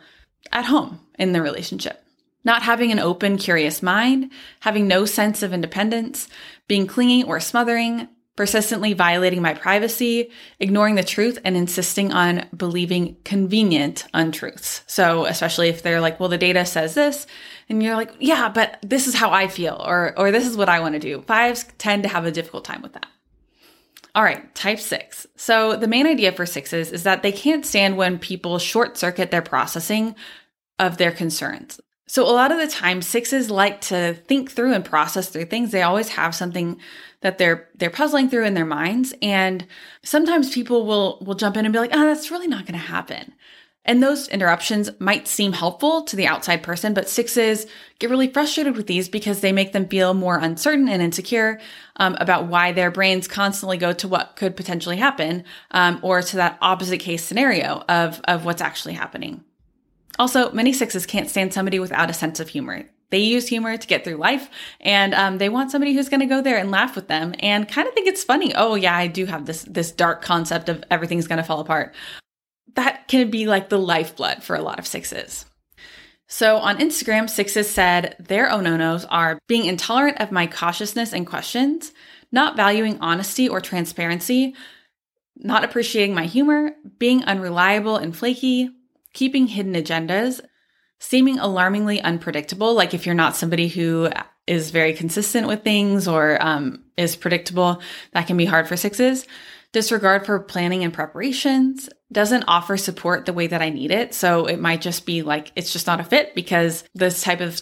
at 0.53 0.66
home 0.66 1.01
in 1.18 1.33
the 1.33 1.42
relationship. 1.42 2.03
Not 2.44 2.62
having 2.62 2.92
an 2.92 2.98
open, 2.98 3.37
curious 3.37 3.83
mind, 3.83 4.31
having 4.61 4.88
no 4.88 5.05
sense 5.05 5.42
of 5.42 5.53
independence, 5.53 6.29
being 6.66 6.87
clingy 6.87 7.22
or 7.22 7.40
smothering, 7.40 8.09
persistently 8.37 8.92
violating 8.92 9.42
my 9.42 9.53
privacy, 9.53 10.31
ignoring 10.61 10.94
the 10.94 11.03
truth, 11.03 11.40
and 11.44 11.57
insisting 11.57 12.12
on 12.12 12.46
believing 12.57 13.16
convenient 13.24 14.05
untruths. 14.14 14.83
So, 14.87 15.24
especially 15.24 15.68
if 15.70 15.83
they're 15.83 16.01
like, 16.01 16.20
well, 16.20 16.29
the 16.29 16.38
data 16.38 16.64
says 16.64 16.94
this, 16.94 17.27
and 17.68 17.83
you're 17.83 17.96
like, 17.96 18.12
yeah, 18.20 18.48
but 18.48 18.79
this 18.83 19.09
is 19.09 19.14
how 19.16 19.33
I 19.33 19.48
feel, 19.48 19.83
or, 19.85 20.14
or 20.16 20.31
this 20.31 20.46
is 20.46 20.57
what 20.57 20.68
I 20.68 20.79
want 20.79 20.94
to 20.94 21.01
do. 21.01 21.22
Fives 21.22 21.66
tend 21.79 22.05
to 22.05 22.09
have 22.09 22.27
a 22.27 22.31
difficult 22.31 22.64
time 22.64 22.81
with 22.81 22.92
that. 22.92 23.07
All 24.18 24.24
right, 24.24 24.52
type 24.57 24.81
six. 24.81 25.28
So, 25.37 25.76
the 25.76 25.87
main 25.87 26.04
idea 26.04 26.33
for 26.33 26.44
sixes 26.44 26.90
is 26.90 27.04
that 27.04 27.22
they 27.22 27.31
can't 27.31 27.64
stand 27.64 27.96
when 27.96 28.18
people 28.18 28.59
short 28.59 28.98
circuit 28.98 29.31
their 29.31 29.42
processing 29.42 30.16
of 30.81 30.96
their 30.96 31.12
concerns. 31.12 31.78
So 32.09 32.24
a 32.24 32.33
lot 32.33 32.50
of 32.50 32.59
the 32.59 32.66
time 32.66 33.00
sixes 33.00 33.48
like 33.48 33.81
to 33.83 34.14
think 34.14 34.50
through 34.50 34.72
and 34.72 34.85
process 34.85 35.28
through 35.28 35.44
things. 35.44 35.70
They 35.70 35.83
always 35.83 36.09
have 36.09 36.35
something 36.35 36.81
that 37.20 37.38
they're 37.38 37.68
they're 37.76 37.90
puzzling 37.90 38.28
through 38.28 38.46
in 38.46 38.54
their 38.54 38.64
minds 38.64 39.14
and 39.22 39.66
sometimes 40.02 40.52
people 40.52 40.85
will 40.87 41.22
will 41.24 41.35
jump 41.35 41.57
in 41.57 41.64
and 41.66 41.72
be 41.72 41.78
like, 41.78 41.90
"Oh, 41.92 42.07
that's 42.07 42.31
really 42.31 42.48
not 42.48 42.64
going 42.64 42.81
to 42.81 42.87
happen." 42.87 43.35
And 43.88 44.03
those 44.03 44.29
interruptions 44.29 44.90
might 44.98 45.27
seem 45.27 45.55
helpful 45.55 46.03
to 46.03 46.14
the 46.14 46.27
outside 46.27 46.62
person, 46.62 46.92
but 46.92 47.09
sixes 47.09 47.66
get 47.98 48.11
really 48.11 48.31
frustrated 48.31 48.77
with 48.77 48.87
these 48.87 49.09
because 49.09 49.40
they 49.40 49.51
make 49.51 49.72
them 49.72 49.88
feel 49.88 50.12
more 50.12 50.37
uncertain 50.37 50.90
and 50.90 51.01
insecure 51.01 51.59
um, 51.96 52.14
about 52.20 52.48
why 52.48 52.70
their 52.70 52.90
brains 52.90 53.27
constantly 53.27 53.79
go 53.79 53.94
to 53.94 54.07
what 54.07 54.37
could 54.37 54.57
potentially 54.57 54.98
happen 54.98 55.42
um, 55.70 55.98
or 56.03 56.20
to 56.20 56.37
that 56.37 56.59
opposite 56.61 56.98
case 56.98 57.24
scenario 57.24 57.83
of, 57.88 58.20
of 58.24 58.44
what's 58.44 58.61
actually 58.61 58.92
happening. 58.92 59.42
Also, 60.18 60.53
many 60.53 60.74
sixes 60.74 61.07
can't 61.07 61.31
stand 61.31 61.55
somebody 61.55 61.79
without 61.79 62.11
a 62.11 62.14
sense 62.14 62.40
of 62.40 62.51
humor. 62.51 62.85
They 63.09 63.20
use 63.20 63.48
humor 63.48 63.74
to 63.79 63.87
get 63.87 64.05
through 64.05 64.16
life, 64.16 64.51
and 64.83 65.14
um, 65.14 65.38
they 65.38 65.48
want 65.48 65.70
somebody 65.70 65.94
who's 65.94 66.11
going 66.11 66.20
to 66.20 66.27
go 66.27 66.42
there 66.42 66.59
and 66.59 66.70
laugh 66.70 66.94
with 66.94 67.09
them 67.09 67.35
and 67.38 67.66
kind 67.66 67.88
of 67.88 67.94
think 67.94 68.07
it's 68.07 68.22
funny. 68.22 68.53
Oh 68.55 68.74
yeah, 68.74 68.94
I 68.94 69.07
do 69.07 69.24
have 69.24 69.46
this 69.46 69.62
this 69.62 69.90
dark 69.90 70.20
concept 70.20 70.68
of 70.68 70.85
everything's 70.90 71.27
going 71.27 71.38
to 71.38 71.42
fall 71.42 71.61
apart. 71.61 71.94
That 72.78 73.08
can 73.08 73.28
be 73.28 73.48
like 73.48 73.70
the 73.70 73.78
lifeblood 73.78 74.44
for 74.44 74.54
a 74.54 74.62
lot 74.62 74.78
of 74.78 74.86
sixes. 74.86 75.44
So 76.28 76.58
on 76.58 76.78
Instagram, 76.78 77.28
sixes 77.28 77.68
said 77.68 78.14
their 78.20 78.52
oh 78.52 78.60
no 78.60 78.76
nos 78.76 79.04
are 79.06 79.40
being 79.48 79.64
intolerant 79.64 80.20
of 80.20 80.30
my 80.30 80.46
cautiousness 80.46 81.12
and 81.12 81.26
questions, 81.26 81.92
not 82.30 82.54
valuing 82.56 83.00
honesty 83.00 83.48
or 83.48 83.60
transparency, 83.60 84.54
not 85.34 85.64
appreciating 85.64 86.14
my 86.14 86.26
humor, 86.26 86.70
being 87.00 87.24
unreliable 87.24 87.96
and 87.96 88.16
flaky, 88.16 88.70
keeping 89.12 89.48
hidden 89.48 89.74
agendas, 89.74 90.40
seeming 91.00 91.40
alarmingly 91.40 92.00
unpredictable. 92.00 92.74
Like 92.74 92.94
if 92.94 93.06
you're 93.06 93.14
not 93.16 93.34
somebody 93.34 93.66
who 93.66 94.08
is 94.46 94.70
very 94.70 94.92
consistent 94.92 95.48
with 95.48 95.64
things 95.64 96.06
or 96.06 96.40
um, 96.40 96.84
is 96.96 97.16
predictable, 97.16 97.82
that 98.12 98.28
can 98.28 98.36
be 98.36 98.44
hard 98.44 98.68
for 98.68 98.76
sixes 98.76 99.26
disregard 99.72 100.24
for 100.24 100.40
planning 100.40 100.83
and 100.83 100.92
preparations, 100.92 101.88
doesn't 102.11 102.44
offer 102.48 102.78
support 102.78 103.26
the 103.26 103.35
way 103.35 103.46
that 103.46 103.61
I 103.61 103.68
need 103.68 103.90
it. 103.90 104.14
So 104.14 104.46
it 104.46 104.59
might 104.59 104.81
just 104.81 105.04
be 105.04 105.20
like, 105.22 105.52
it's 105.54 105.72
just 105.72 105.87
not 105.87 106.00
a 106.00 106.04
fit 106.04 106.35
because 106.35 106.85
this 106.94 107.20
type 107.20 107.40
of 107.40 107.61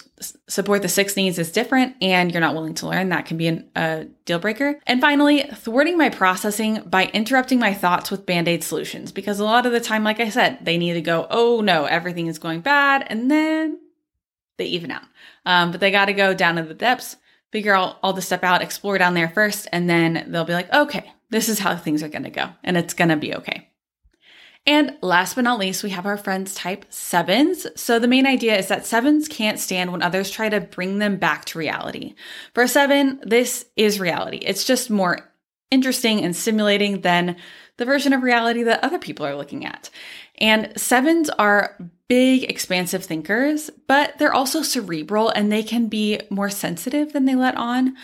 support 0.48 0.82
the 0.82 0.88
six 0.88 1.16
needs 1.16 1.38
is 1.38 1.50
different 1.50 1.96
and 2.00 2.30
you're 2.30 2.40
not 2.40 2.54
willing 2.54 2.74
to 2.74 2.86
learn. 2.86 3.08
That 3.08 3.26
can 3.26 3.36
be 3.36 3.48
an, 3.48 3.68
a 3.74 4.04
deal 4.24 4.38
breaker. 4.38 4.78
And 4.86 5.00
finally, 5.00 5.42
thwarting 5.42 5.98
my 5.98 6.08
processing 6.08 6.82
by 6.86 7.06
interrupting 7.06 7.58
my 7.58 7.74
thoughts 7.74 8.10
with 8.10 8.24
band 8.24 8.46
aid 8.46 8.62
solutions. 8.62 9.10
Because 9.10 9.40
a 9.40 9.44
lot 9.44 9.66
of 9.66 9.72
the 9.72 9.80
time, 9.80 10.04
like 10.04 10.20
I 10.20 10.28
said, 10.28 10.58
they 10.62 10.78
need 10.78 10.94
to 10.94 11.02
go, 11.02 11.26
oh 11.28 11.60
no, 11.60 11.86
everything 11.86 12.28
is 12.28 12.38
going 12.38 12.60
bad. 12.60 13.04
And 13.08 13.28
then 13.28 13.80
they 14.58 14.66
even 14.66 14.92
out. 14.92 15.02
Um, 15.44 15.72
but 15.72 15.80
they 15.80 15.90
got 15.90 16.06
to 16.06 16.12
go 16.12 16.34
down 16.34 16.54
to 16.54 16.62
the 16.62 16.72
depths, 16.72 17.16
figure 17.50 17.74
out 17.74 17.98
all 18.00 18.12
the 18.12 18.22
stuff 18.22 18.44
out, 18.44 18.62
explore 18.62 18.96
down 18.96 19.14
there 19.14 19.28
first. 19.28 19.66
And 19.72 19.90
then 19.90 20.26
they'll 20.28 20.44
be 20.44 20.52
like, 20.52 20.72
okay, 20.72 21.12
this 21.30 21.48
is 21.48 21.58
how 21.58 21.76
things 21.76 22.02
are 22.02 22.08
going 22.08 22.24
to 22.24 22.30
go, 22.30 22.50
and 22.62 22.76
it's 22.76 22.94
going 22.94 23.08
to 23.08 23.16
be 23.16 23.34
okay. 23.34 23.68
And 24.66 24.96
last 25.00 25.34
but 25.34 25.44
not 25.44 25.60
least, 25.60 25.84
we 25.84 25.90
have 25.90 26.06
our 26.06 26.16
friends 26.16 26.54
type 26.54 26.86
sevens. 26.90 27.66
So 27.80 28.00
the 28.00 28.08
main 28.08 28.26
idea 28.26 28.58
is 28.58 28.66
that 28.66 28.84
sevens 28.84 29.28
can't 29.28 29.60
stand 29.60 29.92
when 29.92 30.02
others 30.02 30.28
try 30.28 30.48
to 30.48 30.60
bring 30.60 30.98
them 30.98 31.18
back 31.18 31.44
to 31.46 31.58
reality. 31.58 32.14
For 32.52 32.64
a 32.64 32.68
seven, 32.68 33.20
this 33.22 33.66
is 33.76 34.00
reality. 34.00 34.38
It's 34.38 34.64
just 34.64 34.90
more 34.90 35.32
interesting 35.70 36.24
and 36.24 36.34
stimulating 36.34 37.02
than 37.02 37.36
the 37.76 37.84
version 37.84 38.12
of 38.12 38.22
reality 38.22 38.64
that 38.64 38.82
other 38.82 38.98
people 38.98 39.24
are 39.24 39.36
looking 39.36 39.64
at. 39.64 39.88
And 40.38 40.72
sevens 40.76 41.30
are 41.30 41.76
big, 42.08 42.44
expansive 42.44 43.04
thinkers, 43.04 43.68
but 43.88 44.16
they're 44.18 44.32
also 44.32 44.62
cerebral 44.62 45.28
and 45.30 45.50
they 45.50 45.62
can 45.62 45.88
be 45.88 46.20
more 46.30 46.50
sensitive 46.50 47.12
than 47.12 47.24
they 47.24 47.34
let 47.34 47.56
on. 47.56 47.96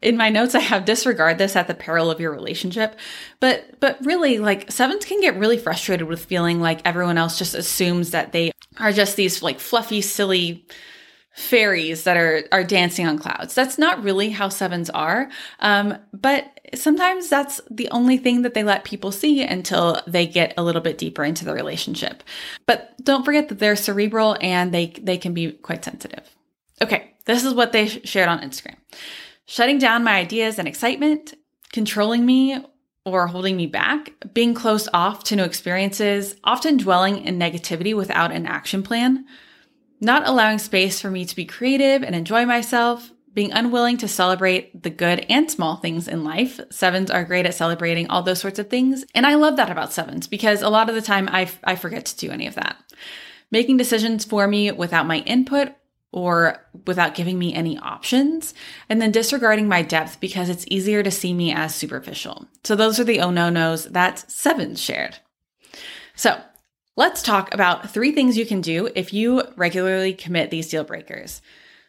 In 0.00 0.16
my 0.16 0.28
notes, 0.28 0.54
I 0.54 0.60
have 0.60 0.84
disregard 0.84 1.38
this 1.38 1.56
at 1.56 1.66
the 1.66 1.74
peril 1.74 2.10
of 2.10 2.20
your 2.20 2.30
relationship. 2.30 2.96
But, 3.40 3.80
but 3.80 4.04
really, 4.04 4.38
like 4.38 4.70
sevens 4.70 5.04
can 5.04 5.20
get 5.20 5.36
really 5.36 5.58
frustrated 5.58 6.06
with 6.06 6.24
feeling 6.24 6.60
like 6.60 6.80
everyone 6.84 7.18
else 7.18 7.36
just 7.36 7.54
assumes 7.54 8.12
that 8.12 8.32
they 8.32 8.52
are 8.78 8.92
just 8.92 9.16
these 9.16 9.42
like 9.42 9.58
fluffy, 9.58 10.02
silly, 10.02 10.64
fairies 11.34 12.04
that 12.04 12.16
are 12.16 12.44
are 12.52 12.64
dancing 12.64 13.06
on 13.06 13.18
clouds. 13.18 13.54
That's 13.54 13.78
not 13.78 14.02
really 14.02 14.30
how 14.30 14.48
sevens 14.48 14.90
are. 14.90 15.30
Um, 15.60 15.96
but 16.12 16.60
sometimes 16.74 17.28
that's 17.28 17.60
the 17.70 17.88
only 17.90 18.18
thing 18.18 18.42
that 18.42 18.54
they 18.54 18.64
let 18.64 18.84
people 18.84 19.12
see 19.12 19.42
until 19.42 20.00
they 20.06 20.26
get 20.26 20.54
a 20.56 20.62
little 20.62 20.82
bit 20.82 20.98
deeper 20.98 21.24
into 21.24 21.44
the 21.44 21.54
relationship. 21.54 22.22
But 22.66 22.94
don't 23.02 23.24
forget 23.24 23.48
that 23.48 23.58
they're 23.58 23.76
cerebral 23.76 24.36
and 24.40 24.72
they 24.72 24.94
they 25.00 25.18
can 25.18 25.34
be 25.34 25.52
quite 25.52 25.84
sensitive. 25.84 26.36
Okay, 26.82 27.14
this 27.26 27.44
is 27.44 27.54
what 27.54 27.72
they 27.72 27.86
shared 27.86 28.28
on 28.28 28.40
Instagram. 28.40 28.76
Shutting 29.46 29.78
down 29.78 30.04
my 30.04 30.16
ideas 30.16 30.58
and 30.58 30.68
excitement, 30.68 31.34
controlling 31.72 32.24
me 32.26 32.64
or 33.04 33.26
holding 33.26 33.56
me 33.56 33.66
back, 33.66 34.12
being 34.32 34.54
closed 34.54 34.88
off 34.92 35.24
to 35.24 35.36
new 35.36 35.42
experiences, 35.42 36.36
often 36.44 36.76
dwelling 36.76 37.24
in 37.24 37.38
negativity 37.38 37.94
without 37.94 38.30
an 38.30 38.46
action 38.46 38.82
plan, 38.82 39.24
not 40.02 40.26
allowing 40.26 40.58
space 40.58 41.00
for 41.00 41.10
me 41.10 41.24
to 41.24 41.36
be 41.36 41.44
creative 41.44 42.02
and 42.02 42.14
enjoy 42.14 42.44
myself, 42.44 43.12
being 43.32 43.52
unwilling 43.52 43.96
to 43.98 44.08
celebrate 44.08 44.82
the 44.82 44.90
good 44.90 45.24
and 45.30 45.50
small 45.50 45.76
things 45.76 46.08
in 46.08 46.24
life. 46.24 46.60
Sevens 46.70 47.10
are 47.10 47.24
great 47.24 47.46
at 47.46 47.54
celebrating 47.54 48.08
all 48.08 48.22
those 48.22 48.40
sorts 48.40 48.58
of 48.58 48.68
things. 48.68 49.04
And 49.14 49.24
I 49.24 49.36
love 49.36 49.56
that 49.56 49.70
about 49.70 49.92
sevens 49.92 50.26
because 50.26 50.60
a 50.60 50.68
lot 50.68 50.88
of 50.88 50.94
the 50.96 51.00
time 51.00 51.28
I, 51.30 51.48
I 51.64 51.76
forget 51.76 52.04
to 52.06 52.16
do 52.16 52.30
any 52.30 52.46
of 52.46 52.56
that. 52.56 52.76
Making 53.50 53.76
decisions 53.76 54.24
for 54.24 54.46
me 54.48 54.72
without 54.72 55.06
my 55.06 55.18
input 55.20 55.72
or 56.10 56.66
without 56.86 57.14
giving 57.14 57.38
me 57.38 57.54
any 57.54 57.78
options, 57.78 58.52
and 58.90 59.00
then 59.00 59.10
disregarding 59.10 59.66
my 59.66 59.80
depth 59.80 60.20
because 60.20 60.50
it's 60.50 60.66
easier 60.68 61.02
to 61.02 61.10
see 61.10 61.32
me 61.32 61.54
as 61.54 61.74
superficial. 61.74 62.46
So 62.64 62.76
those 62.76 63.00
are 63.00 63.04
the 63.04 63.20
oh 63.20 63.30
no 63.30 63.48
nos 63.48 63.86
that 63.86 64.30
sevens 64.30 64.78
shared. 64.78 65.16
So 66.14 66.38
let's 66.96 67.22
talk 67.22 67.52
about 67.52 67.90
three 67.90 68.12
things 68.12 68.36
you 68.36 68.46
can 68.46 68.60
do 68.60 68.88
if 68.94 69.12
you 69.12 69.42
regularly 69.56 70.12
commit 70.12 70.50
these 70.50 70.68
deal 70.68 70.84
breakers. 70.84 71.40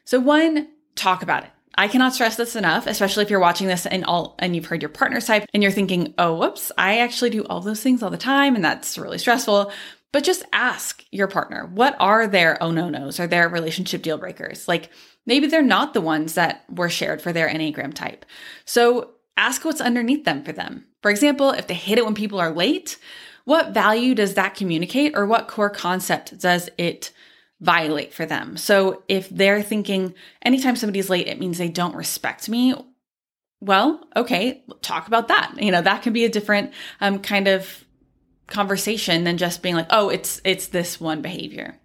So 0.05 0.19
one, 0.19 0.67
talk 0.95 1.23
about 1.23 1.43
it. 1.43 1.49
I 1.75 1.87
cannot 1.87 2.13
stress 2.13 2.35
this 2.35 2.55
enough, 2.55 2.85
especially 2.85 3.23
if 3.23 3.29
you're 3.29 3.39
watching 3.39 3.67
this 3.67 3.85
and 3.85 4.05
all 4.05 4.35
and 4.37 4.55
you've 4.55 4.67
heard 4.67 4.81
your 4.81 4.89
partner 4.89 5.19
type 5.19 5.45
and 5.53 5.63
you're 5.63 5.71
thinking, 5.71 6.13
"Oh, 6.17 6.35
whoops, 6.35 6.71
I 6.77 6.99
actually 6.99 7.31
do 7.31 7.43
all 7.45 7.61
those 7.61 7.81
things 7.81 8.03
all 8.03 8.11
the 8.11 8.17
time 8.17 8.55
and 8.55 8.63
that's 8.63 8.97
really 8.97 9.17
stressful." 9.17 9.71
But 10.11 10.23
just 10.23 10.45
ask 10.53 11.03
your 11.11 11.27
partner, 11.27 11.65
what 11.73 11.95
are 11.99 12.27
their 12.27 12.61
oh 12.61 12.69
no 12.69 12.89
nos 12.89 13.19
or 13.19 13.25
their 13.25 13.49
relationship 13.49 14.03
deal 14.03 14.19
breakers? 14.19 14.67
Like 14.67 14.91
maybe 15.25 15.47
they're 15.47 15.63
not 15.63 15.95
the 15.95 16.01
ones 16.01 16.35
that 16.35 16.63
were 16.69 16.89
shared 16.89 17.21
for 17.21 17.33
their 17.33 17.49
Enneagram 17.49 17.95
type. 17.95 18.23
So 18.65 19.09
ask 19.35 19.65
what's 19.65 19.81
underneath 19.81 20.25
them 20.25 20.43
for 20.43 20.51
them. 20.51 20.85
For 21.01 21.09
example, 21.09 21.49
if 21.49 21.65
they 21.65 21.73
hate 21.73 21.97
it 21.97 22.05
when 22.05 22.13
people 22.13 22.39
are 22.39 22.51
late, 22.51 22.99
what 23.45 23.73
value 23.73 24.15
does 24.15 24.35
that 24.35 24.55
communicate 24.55 25.15
or 25.15 25.25
what 25.25 25.47
core 25.47 25.69
concept 25.69 26.39
does 26.39 26.69
it 26.77 27.11
violate 27.63 28.13
for 28.13 28.25
them. 28.25 28.57
So 28.57 29.03
if 29.07 29.29
they're 29.29 29.63
thinking 29.63 30.13
anytime 30.41 30.75
somebody's 30.75 31.09
late, 31.09 31.27
it 31.27 31.39
means 31.39 31.57
they 31.57 31.69
don't 31.69 31.95
respect 31.95 32.49
me. 32.49 32.75
Well, 33.61 34.05
okay, 34.17 34.63
talk 34.81 35.07
about 35.07 35.29
that. 35.29 35.53
You 35.57 35.71
know, 35.71 35.81
that 35.81 36.01
can 36.01 36.11
be 36.11 36.25
a 36.25 36.29
different 36.29 36.73
um, 36.99 37.19
kind 37.19 37.47
of 37.47 37.85
conversation 38.47 39.23
than 39.23 39.37
just 39.37 39.63
being 39.63 39.75
like, 39.75 39.87
oh, 39.89 40.09
it's 40.09 40.41
it's 40.43 40.67
this 40.67 40.99
one 40.99 41.21
behavior. 41.21 41.79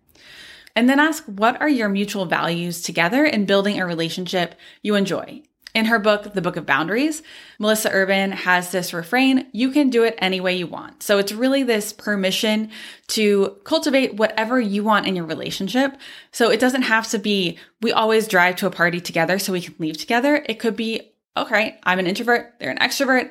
And 0.75 0.89
then 0.89 0.99
ask 0.99 1.25
what 1.27 1.61
are 1.61 1.69
your 1.69 1.89
mutual 1.89 2.27
values 2.27 2.83
together 2.83 3.25
in 3.25 3.47
building 3.47 3.81
a 3.81 3.87
relationship 3.87 4.57
you 4.83 4.97
enjoy. 4.97 5.43
In 5.75 5.85
her 5.85 5.99
book, 5.99 6.33
The 6.33 6.41
Book 6.41 6.57
of 6.57 6.65
Boundaries, 6.67 7.23
Melissa 7.59 7.91
Urban 7.93 8.33
has 8.33 8.73
this 8.73 8.95
refrain 8.95 9.47
you 9.53 9.71
can 9.71 9.91
do 9.91 10.03
it 10.03 10.15
any 10.19 10.41
way 10.41 10.57
you 10.57 10.67
want. 10.67 11.03
So 11.03 11.19
it's 11.19 11.33
really 11.33 11.63
this 11.63 11.93
permission 11.93 12.71
to 13.09 13.57
cultivate 13.65 14.15
whatever 14.15 14.61
you 14.61 14.83
want 14.83 15.07
in 15.07 15.15
your 15.15 15.27
relationship. 15.27 15.97
So 16.33 16.51
it 16.51 16.59
doesn't 16.59 16.83
have 16.83 17.09
to 17.11 17.19
be 17.19 17.59
we 17.83 17.93
always 17.93 18.27
drive 18.27 18.57
to 18.57 18.67
a 18.67 18.71
party 18.71 19.01
together 19.01 19.39
so 19.39 19.53
we 19.53 19.61
can 19.61 19.75
leave 19.79 19.99
together. 19.99 20.43
It 20.49 20.59
could 20.59 20.75
be 20.75 21.13
okay, 21.37 21.79
I'm 21.85 21.99
an 21.99 22.07
introvert, 22.07 22.55
they're 22.59 22.71
an 22.71 22.79
extrovert. 22.79 23.31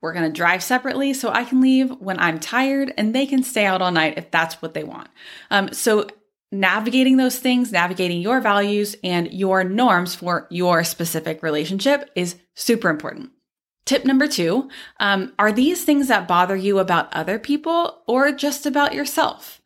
We're 0.00 0.12
going 0.12 0.30
to 0.30 0.36
drive 0.36 0.62
separately 0.62 1.12
so 1.12 1.30
I 1.30 1.42
can 1.42 1.60
leave 1.60 1.90
when 1.98 2.20
I'm 2.20 2.38
tired 2.38 2.94
and 2.96 3.12
they 3.12 3.26
can 3.26 3.42
stay 3.42 3.66
out 3.66 3.82
all 3.82 3.90
night 3.90 4.16
if 4.16 4.30
that's 4.30 4.62
what 4.62 4.74
they 4.74 4.84
want. 4.84 5.08
Um, 5.50 5.72
so 5.72 6.06
navigating 6.50 7.16
those 7.16 7.38
things, 7.38 7.72
navigating 7.72 8.20
your 8.20 8.40
values 8.40 8.96
and 9.04 9.32
your 9.32 9.64
norms 9.64 10.14
for 10.14 10.46
your 10.50 10.82
specific 10.84 11.42
relationship 11.42 12.10
is 12.14 12.36
super 12.54 12.88
important. 12.88 13.30
Tip 13.84 14.04
number 14.04 14.26
two 14.26 14.68
um, 15.00 15.32
are 15.38 15.52
these 15.52 15.84
things 15.84 16.08
that 16.08 16.28
bother 16.28 16.56
you 16.56 16.78
about 16.78 17.12
other 17.14 17.38
people 17.38 18.02
or 18.06 18.32
just 18.32 18.66
about 18.66 18.94
yourself? 18.94 19.60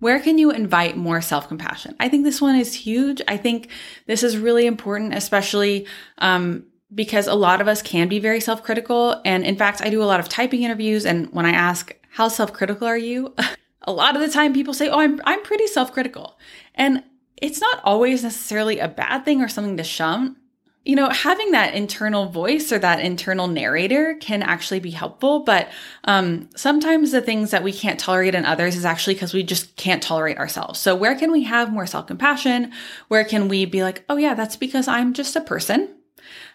Where 0.00 0.20
can 0.20 0.38
you 0.38 0.50
invite 0.50 0.96
more 0.96 1.20
self 1.20 1.48
compassion? 1.48 1.96
I 1.98 2.08
think 2.08 2.24
this 2.24 2.40
one 2.40 2.56
is 2.56 2.74
huge. 2.74 3.20
I 3.26 3.36
think 3.36 3.68
this 4.06 4.22
is 4.22 4.38
really 4.38 4.66
important, 4.66 5.14
especially 5.14 5.86
um, 6.18 6.66
because 6.94 7.26
a 7.26 7.34
lot 7.34 7.60
of 7.60 7.68
us 7.68 7.82
can 7.82 8.08
be 8.08 8.18
very 8.18 8.40
self 8.40 8.62
critical. 8.62 9.20
And 9.24 9.44
in 9.44 9.56
fact, 9.56 9.82
I 9.82 9.90
do 9.90 10.02
a 10.02 10.04
lot 10.04 10.20
of 10.20 10.28
typing 10.28 10.62
interviews. 10.62 11.04
And 11.04 11.32
when 11.32 11.46
I 11.46 11.52
ask, 11.52 11.94
How 12.10 12.28
self 12.28 12.52
critical 12.52 12.86
are 12.86 12.98
you? 12.98 13.34
a 13.88 13.92
lot 13.92 14.14
of 14.14 14.20
the 14.20 14.28
time 14.28 14.52
people 14.52 14.74
say, 14.74 14.88
"Oh, 14.88 15.00
I'm 15.00 15.20
I'm 15.24 15.42
pretty 15.42 15.66
self-critical." 15.66 16.38
And 16.74 17.02
it's 17.36 17.60
not 17.60 17.80
always 17.84 18.22
necessarily 18.22 18.78
a 18.78 18.88
bad 18.88 19.24
thing 19.24 19.40
or 19.40 19.48
something 19.48 19.78
to 19.78 19.84
shun. 19.84 20.36
You 20.84 20.96
know, 20.96 21.08
having 21.08 21.50
that 21.52 21.74
internal 21.74 22.26
voice 22.26 22.70
or 22.72 22.78
that 22.78 23.00
internal 23.00 23.46
narrator 23.46 24.14
can 24.20 24.42
actually 24.42 24.80
be 24.80 24.90
helpful, 24.90 25.40
but 25.40 25.68
um, 26.04 26.48
sometimes 26.56 27.10
the 27.10 27.20
things 27.20 27.50
that 27.50 27.62
we 27.62 27.72
can't 27.72 28.00
tolerate 28.00 28.34
in 28.34 28.44
others 28.44 28.76
is 28.76 28.84
actually 28.84 29.14
because 29.14 29.34
we 29.34 29.42
just 29.42 29.76
can't 29.76 30.02
tolerate 30.02 30.38
ourselves. 30.38 30.78
So, 30.78 30.94
where 30.94 31.16
can 31.18 31.32
we 31.32 31.44
have 31.44 31.72
more 31.72 31.86
self 31.86 32.06
compassion? 32.06 32.72
Where 33.08 33.24
can 33.24 33.48
we 33.48 33.64
be 33.64 33.82
like, 33.82 34.04
oh, 34.08 34.16
yeah, 34.16 34.34
that's 34.34 34.56
because 34.56 34.86
I'm 34.86 35.14
just 35.14 35.34
a 35.34 35.40
person 35.40 35.97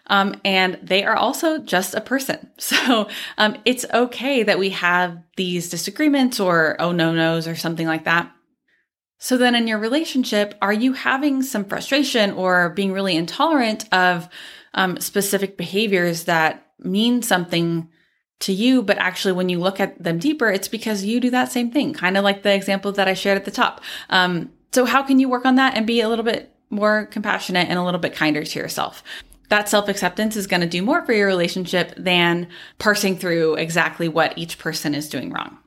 um, 0.06 0.40
and 0.44 0.78
they 0.82 1.04
are 1.04 1.16
also 1.16 1.58
just 1.58 1.94
a 1.94 2.00
person. 2.00 2.50
So 2.58 3.08
um, 3.38 3.56
it's 3.64 3.84
okay 3.92 4.42
that 4.42 4.58
we 4.58 4.70
have 4.70 5.18
these 5.36 5.70
disagreements 5.70 6.40
or 6.40 6.76
oh 6.80 6.92
no 6.92 7.12
nos 7.14 7.46
or 7.46 7.56
something 7.56 7.86
like 7.86 8.04
that. 8.04 8.30
So 9.18 9.38
then 9.38 9.54
in 9.54 9.68
your 9.68 9.78
relationship, 9.78 10.54
are 10.60 10.72
you 10.72 10.92
having 10.92 11.42
some 11.42 11.64
frustration 11.64 12.32
or 12.32 12.70
being 12.70 12.92
really 12.92 13.16
intolerant 13.16 13.92
of 13.92 14.28
um, 14.74 14.98
specific 15.00 15.56
behaviors 15.56 16.24
that 16.24 16.66
mean 16.78 17.22
something 17.22 17.88
to 18.40 18.52
you, 18.52 18.82
but 18.82 18.98
actually 18.98 19.32
when 19.32 19.48
you 19.48 19.58
look 19.58 19.80
at 19.80 20.02
them 20.02 20.18
deeper, 20.18 20.50
it's 20.50 20.68
because 20.68 21.04
you 21.04 21.20
do 21.20 21.30
that 21.30 21.52
same 21.52 21.70
thing, 21.70 21.94
kind 21.94 22.16
of 22.16 22.24
like 22.24 22.42
the 22.42 22.54
example 22.54 22.92
that 22.92 23.08
I 23.08 23.14
shared 23.14 23.38
at 23.38 23.44
the 23.44 23.50
top. 23.50 23.80
Um, 24.10 24.52
so 24.72 24.84
how 24.84 25.02
can 25.02 25.18
you 25.18 25.28
work 25.28 25.46
on 25.46 25.54
that 25.54 25.74
and 25.74 25.86
be 25.86 26.00
a 26.00 26.08
little 26.08 26.24
bit 26.24 26.52
more 26.68 27.06
compassionate 27.06 27.68
and 27.68 27.78
a 27.78 27.82
little 27.82 28.00
bit 28.00 28.14
kinder 28.14 28.44
to 28.44 28.58
yourself? 28.58 29.02
That 29.48 29.68
self 29.68 29.88
acceptance 29.88 30.36
is 30.36 30.46
going 30.46 30.60
to 30.60 30.66
do 30.66 30.82
more 30.82 31.04
for 31.04 31.12
your 31.12 31.26
relationship 31.26 31.94
than 31.96 32.48
parsing 32.78 33.16
through 33.16 33.54
exactly 33.54 34.08
what 34.08 34.36
each 34.36 34.58
person 34.58 34.94
is 34.94 35.08
doing 35.08 35.30
wrong. 35.30 35.58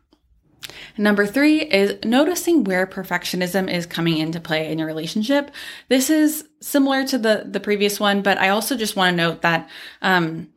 Number 0.98 1.26
three 1.26 1.62
is 1.62 2.04
noticing 2.04 2.64
where 2.64 2.88
perfectionism 2.88 3.72
is 3.72 3.86
coming 3.86 4.18
into 4.18 4.40
play 4.40 4.72
in 4.72 4.80
your 4.80 4.88
relationship. 4.88 5.52
This 5.90 6.10
is 6.10 6.48
similar 6.60 7.06
to 7.06 7.18
the, 7.18 7.44
the 7.46 7.60
previous 7.60 8.00
one, 8.00 8.22
but 8.22 8.38
I 8.38 8.50
also 8.50 8.76
just 8.76 8.96
want 8.96 9.14
to 9.14 9.18
note 9.18 9.42
that, 9.44 9.70
um, 10.02 10.50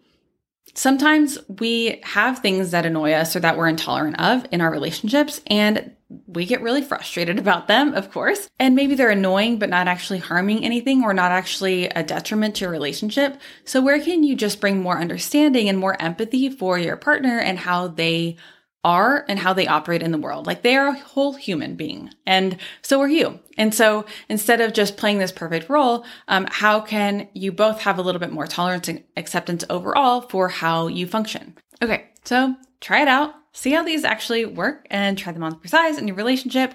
sometimes 0.75 1.39
we 1.49 2.01
have 2.05 2.39
things 2.39 2.71
that 2.71 2.87
annoy 2.87 3.13
us 3.13 3.35
or 3.37 3.41
that 3.41 3.57
we're 3.57 3.69
intolerant 3.69 4.21
of 4.21 4.47
in 4.51 4.61
our 4.61 4.71
relationships 4.71 5.41
and 5.47 5.95
we 6.27 6.45
get 6.45 6.63
really 6.63 6.83
frustrated 6.83 7.39
about 7.39 7.69
them, 7.69 7.95
of 7.95 8.11
course. 8.11 8.49
And 8.59 8.75
maybe 8.75 8.95
they're 8.95 9.11
annoying, 9.11 9.59
but 9.59 9.69
not 9.69 9.87
actually 9.89 10.19
harming 10.19 10.65
anything 10.65 11.05
or 11.05 11.15
not 11.15 11.31
actually 11.31 11.87
a 11.87 12.03
detriment 12.03 12.57
to 12.57 12.63
your 12.63 12.71
relationship. 12.71 13.41
So, 13.65 13.81
where 13.81 14.01
can 14.01 14.25
you 14.25 14.35
just 14.35 14.61
bring 14.61 14.81
more 14.81 14.99
understanding 14.99 15.69
and 15.69 15.79
more 15.79 16.01
empathy 16.01 16.51
for 16.51 16.79
your 16.79 16.97
partner 16.97 17.39
and 17.39 17.59
how 17.59 17.89
they 17.89 18.37
are 18.83 19.25
and 19.29 19.39
how 19.39 19.53
they 19.53 19.69
operate 19.69 20.03
in 20.03 20.11
the 20.11 20.19
world? 20.19 20.47
Like 20.47 20.63
they 20.63 20.75
are 20.77 20.89
a 20.89 20.99
whole 20.99 21.35
human 21.35 21.77
being, 21.77 22.11
and 22.27 22.57
so 22.83 23.01
are 23.01 23.09
you. 23.09 23.39
And 23.57 23.73
so, 23.73 24.05
instead 24.29 24.61
of 24.61 24.73
just 24.73 24.97
playing 24.97 25.19
this 25.19 25.33
perfect 25.33 25.69
role, 25.69 26.05
um, 26.27 26.49
how 26.51 26.81
can 26.81 27.29
you 27.35 27.53
both 27.53 27.83
have 27.83 27.99
a 27.99 28.03
little 28.03 28.21
bit 28.21 28.33
more 28.33 28.47
tolerance 28.47 28.89
and 28.89 29.05
acceptance 29.17 29.65
overall 29.71 30.23
for 30.23 30.49
how 30.49 30.89
you 30.89 31.07
function? 31.07 31.57
Okay, 31.81 32.09
so 32.25 32.57
try 32.81 33.03
it 33.03 33.09
out 33.09 33.35
see 33.53 33.73
how 33.73 33.85
these 33.85 34.05
actually 34.05 34.47
work 34.47 34.87
and 34.91 35.19
try 35.19 35.33
them 35.33 35.43
on 35.43 35.59
for 35.59 35.69
size 35.69 35.99
in 35.99 36.07
your 36.07 36.17
relationship. 36.17 36.75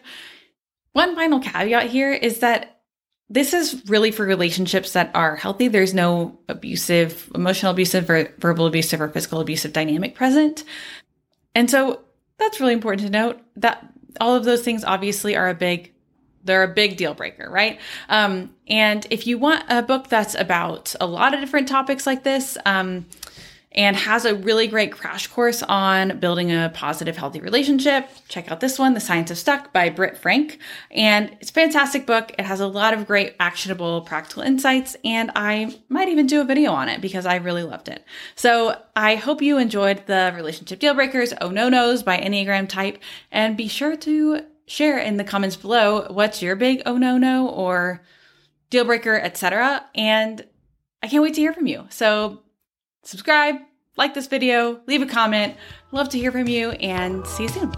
One 0.93 1.15
final 1.15 1.39
caveat 1.39 1.89
here 1.89 2.13
is 2.13 2.39
that 2.39 2.81
this 3.29 3.53
is 3.53 3.81
really 3.87 4.11
for 4.11 4.25
relationships 4.25 4.93
that 4.93 5.11
are 5.15 5.35
healthy. 5.35 5.67
There's 5.67 5.93
no 5.93 6.39
abusive, 6.47 7.31
emotional 7.33 7.71
abusive, 7.71 8.09
or 8.09 8.31
verbal 8.37 8.67
abusive, 8.67 9.01
or 9.01 9.09
physical 9.09 9.39
abusive 9.39 9.73
dynamic 9.73 10.13
present. 10.13 10.63
And 11.55 11.69
so 11.69 12.01
that's 12.37 12.59
really 12.59 12.73
important 12.73 13.07
to 13.07 13.11
note 13.11 13.41
that 13.55 13.85
all 14.21 14.35
of 14.35 14.45
those 14.45 14.61
things 14.61 14.83
obviously 14.83 15.35
are 15.35 15.49
a 15.49 15.55
big 15.55 15.91
they're 16.43 16.63
a 16.63 16.67
big 16.67 16.95
deal 16.95 17.15
breaker, 17.15 17.49
right? 17.49 17.79
Um, 18.07 18.53
and 18.67 19.05
if 19.09 19.25
you 19.25 19.39
want 19.39 19.65
a 19.67 19.81
book 19.81 20.09
that's 20.09 20.35
about 20.35 20.93
a 21.01 21.07
lot 21.07 21.33
of 21.33 21.39
different 21.39 21.67
topics 21.67 22.05
like 22.05 22.23
this, 22.23 22.55
um, 22.67 23.07
and 23.75 23.95
has 23.95 24.25
a 24.25 24.33
really 24.33 24.67
great 24.67 24.91
crash 24.91 25.27
course 25.27 25.61
on 25.61 26.17
building 26.19 26.51
a 26.51 26.71
positive, 26.73 27.17
healthy 27.17 27.41
relationship. 27.41 28.09
Check 28.29 28.49
out 28.49 28.61
this 28.61 28.79
one, 28.79 28.93
The 28.93 29.01
Science 29.01 29.29
of 29.29 29.37
Stuck 29.37 29.73
by 29.73 29.89
Britt 29.89 30.17
Frank. 30.17 30.59
And 30.89 31.35
it's 31.41 31.49
a 31.49 31.53
fantastic 31.53 32.07
book. 32.07 32.31
It 32.39 32.45
has 32.45 32.61
a 32.61 32.67
lot 32.67 32.93
of 32.93 33.05
great 33.05 33.35
actionable 33.39 34.01
practical 34.01 34.41
insights, 34.43 34.95
and 35.03 35.29
I 35.35 35.77
might 35.89 36.07
even 36.07 36.25
do 36.25 36.41
a 36.41 36.45
video 36.45 36.71
on 36.71 36.87
it 36.87 37.01
because 37.01 37.25
I 37.25 37.35
really 37.35 37.63
loved 37.63 37.89
it. 37.89 38.03
So 38.35 38.81
I 38.95 39.15
hope 39.15 39.41
you 39.41 39.57
enjoyed 39.57 40.07
the 40.07 40.31
relationship 40.33 40.79
deal 40.79 40.93
breakers, 40.93 41.33
oh 41.41 41.49
no 41.49 41.67
nos 41.67 42.01
by 42.01 42.17
Enneagram 42.17 42.69
type, 42.69 42.99
and 43.31 43.57
be 43.57 43.67
sure 43.67 43.97
to 43.97 44.41
share 44.67 44.97
in 44.97 45.17
the 45.17 45.23
comments 45.23 45.57
below 45.57 46.07
what's 46.09 46.41
your 46.41 46.55
big 46.55 46.81
oh 46.85 46.97
no 46.97 47.17
no 47.17 47.47
or 47.49 48.01
deal 48.69 48.85
breaker, 48.85 49.19
etc. 49.19 49.85
And 49.93 50.45
I 51.03 51.07
can't 51.07 51.21
wait 51.21 51.35
to 51.35 51.41
hear 51.41 51.53
from 51.53 51.67
you. 51.67 51.85
So 51.89 52.41
subscribe, 53.05 53.55
like 53.97 54.13
this 54.13 54.27
video, 54.27 54.81
leave 54.87 55.01
a 55.01 55.05
comment. 55.05 55.55
Love 55.91 56.09
to 56.09 56.17
hear 56.17 56.31
from 56.31 56.47
you 56.47 56.71
and 56.71 57.25
see 57.25 57.43
you 57.43 57.49
soon. 57.49 57.73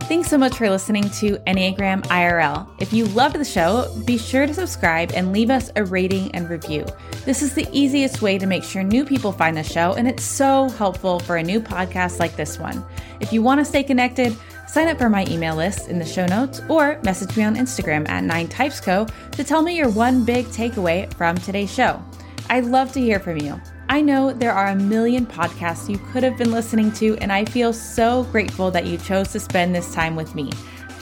Thanks 0.00 0.28
so 0.28 0.38
much 0.38 0.56
for 0.56 0.70
listening 0.70 1.10
to 1.10 1.36
Enneagram 1.48 2.04
IRL. 2.04 2.70
If 2.80 2.92
you 2.92 3.06
loved 3.06 3.34
the 3.34 3.44
show, 3.44 3.92
be 4.04 4.16
sure 4.16 4.46
to 4.46 4.54
subscribe 4.54 5.10
and 5.16 5.32
leave 5.32 5.50
us 5.50 5.72
a 5.74 5.84
rating 5.84 6.32
and 6.32 6.48
review. 6.48 6.86
This 7.24 7.42
is 7.42 7.54
the 7.54 7.66
easiest 7.72 8.22
way 8.22 8.38
to 8.38 8.46
make 8.46 8.62
sure 8.62 8.84
new 8.84 9.04
people 9.04 9.32
find 9.32 9.56
the 9.56 9.64
show, 9.64 9.94
and 9.94 10.06
it's 10.06 10.22
so 10.22 10.68
helpful 10.68 11.18
for 11.18 11.38
a 11.38 11.42
new 11.42 11.60
podcast 11.60 12.20
like 12.20 12.36
this 12.36 12.56
one. 12.56 12.84
If 13.18 13.32
you 13.32 13.42
want 13.42 13.58
to 13.58 13.64
stay 13.64 13.82
connected, 13.82 14.36
sign 14.68 14.86
up 14.86 14.98
for 14.98 15.08
my 15.08 15.26
email 15.26 15.56
list 15.56 15.88
in 15.88 15.98
the 15.98 16.04
show 16.04 16.26
notes 16.26 16.60
or 16.68 17.00
message 17.02 17.36
me 17.36 17.42
on 17.42 17.56
Instagram 17.56 18.08
at 18.08 18.22
9typesco 18.22 19.10
to 19.32 19.42
tell 19.42 19.62
me 19.62 19.76
your 19.76 19.88
one 19.88 20.24
big 20.24 20.46
takeaway 20.46 21.12
from 21.14 21.36
today's 21.36 21.74
show. 21.74 22.00
I'd 22.48 22.64
love 22.64 22.92
to 22.92 23.00
hear 23.00 23.18
from 23.18 23.38
you. 23.38 23.60
I 23.88 24.00
know 24.00 24.32
there 24.32 24.52
are 24.52 24.68
a 24.68 24.74
million 24.74 25.26
podcasts 25.26 25.88
you 25.88 25.98
could 25.98 26.24
have 26.24 26.36
been 26.36 26.50
listening 26.50 26.90
to, 26.92 27.16
and 27.18 27.32
I 27.32 27.44
feel 27.44 27.72
so 27.72 28.24
grateful 28.24 28.70
that 28.72 28.86
you 28.86 28.98
chose 28.98 29.30
to 29.32 29.40
spend 29.40 29.74
this 29.74 29.94
time 29.94 30.16
with 30.16 30.34
me. 30.34 30.50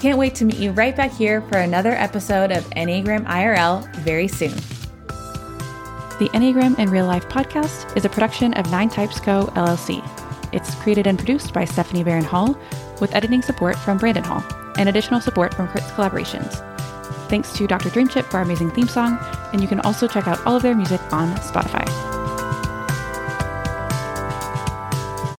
Can't 0.00 0.18
wait 0.18 0.34
to 0.36 0.44
meet 0.44 0.58
you 0.58 0.70
right 0.72 0.94
back 0.94 1.10
here 1.10 1.40
for 1.42 1.58
another 1.58 1.92
episode 1.92 2.52
of 2.52 2.62
Enneagram 2.70 3.24
IRL 3.24 3.90
very 3.96 4.28
soon. 4.28 4.54
The 6.18 6.28
Enneagram 6.34 6.78
in 6.78 6.90
Real 6.90 7.06
Life 7.06 7.26
podcast 7.28 7.96
is 7.96 8.04
a 8.04 8.10
production 8.10 8.52
of 8.54 8.70
Nine 8.70 8.90
Types 8.90 9.18
Co. 9.18 9.46
LLC. 9.54 10.06
It's 10.52 10.74
created 10.76 11.06
and 11.06 11.18
produced 11.18 11.54
by 11.54 11.64
Stephanie 11.64 12.04
Barron 12.04 12.22
Hall, 12.22 12.56
with 13.00 13.14
editing 13.14 13.40
support 13.40 13.76
from 13.76 13.98
Brandon 13.98 14.24
Hall 14.24 14.44
and 14.76 14.88
additional 14.88 15.20
support 15.20 15.54
from 15.54 15.68
Crits 15.68 15.90
Collaborations. 15.94 16.52
Thanks 17.28 17.52
to 17.54 17.66
Dr. 17.66 17.88
Dreamchip 17.88 18.24
for 18.26 18.36
our 18.36 18.42
amazing 18.42 18.70
theme 18.72 18.88
song, 18.88 19.18
and 19.52 19.62
you 19.62 19.68
can 19.68 19.80
also 19.80 20.06
check 20.06 20.28
out 20.28 20.44
all 20.46 20.56
of 20.56 20.62
their 20.62 20.74
music 20.74 21.00
on 21.12 21.34
Spotify. 21.38 22.13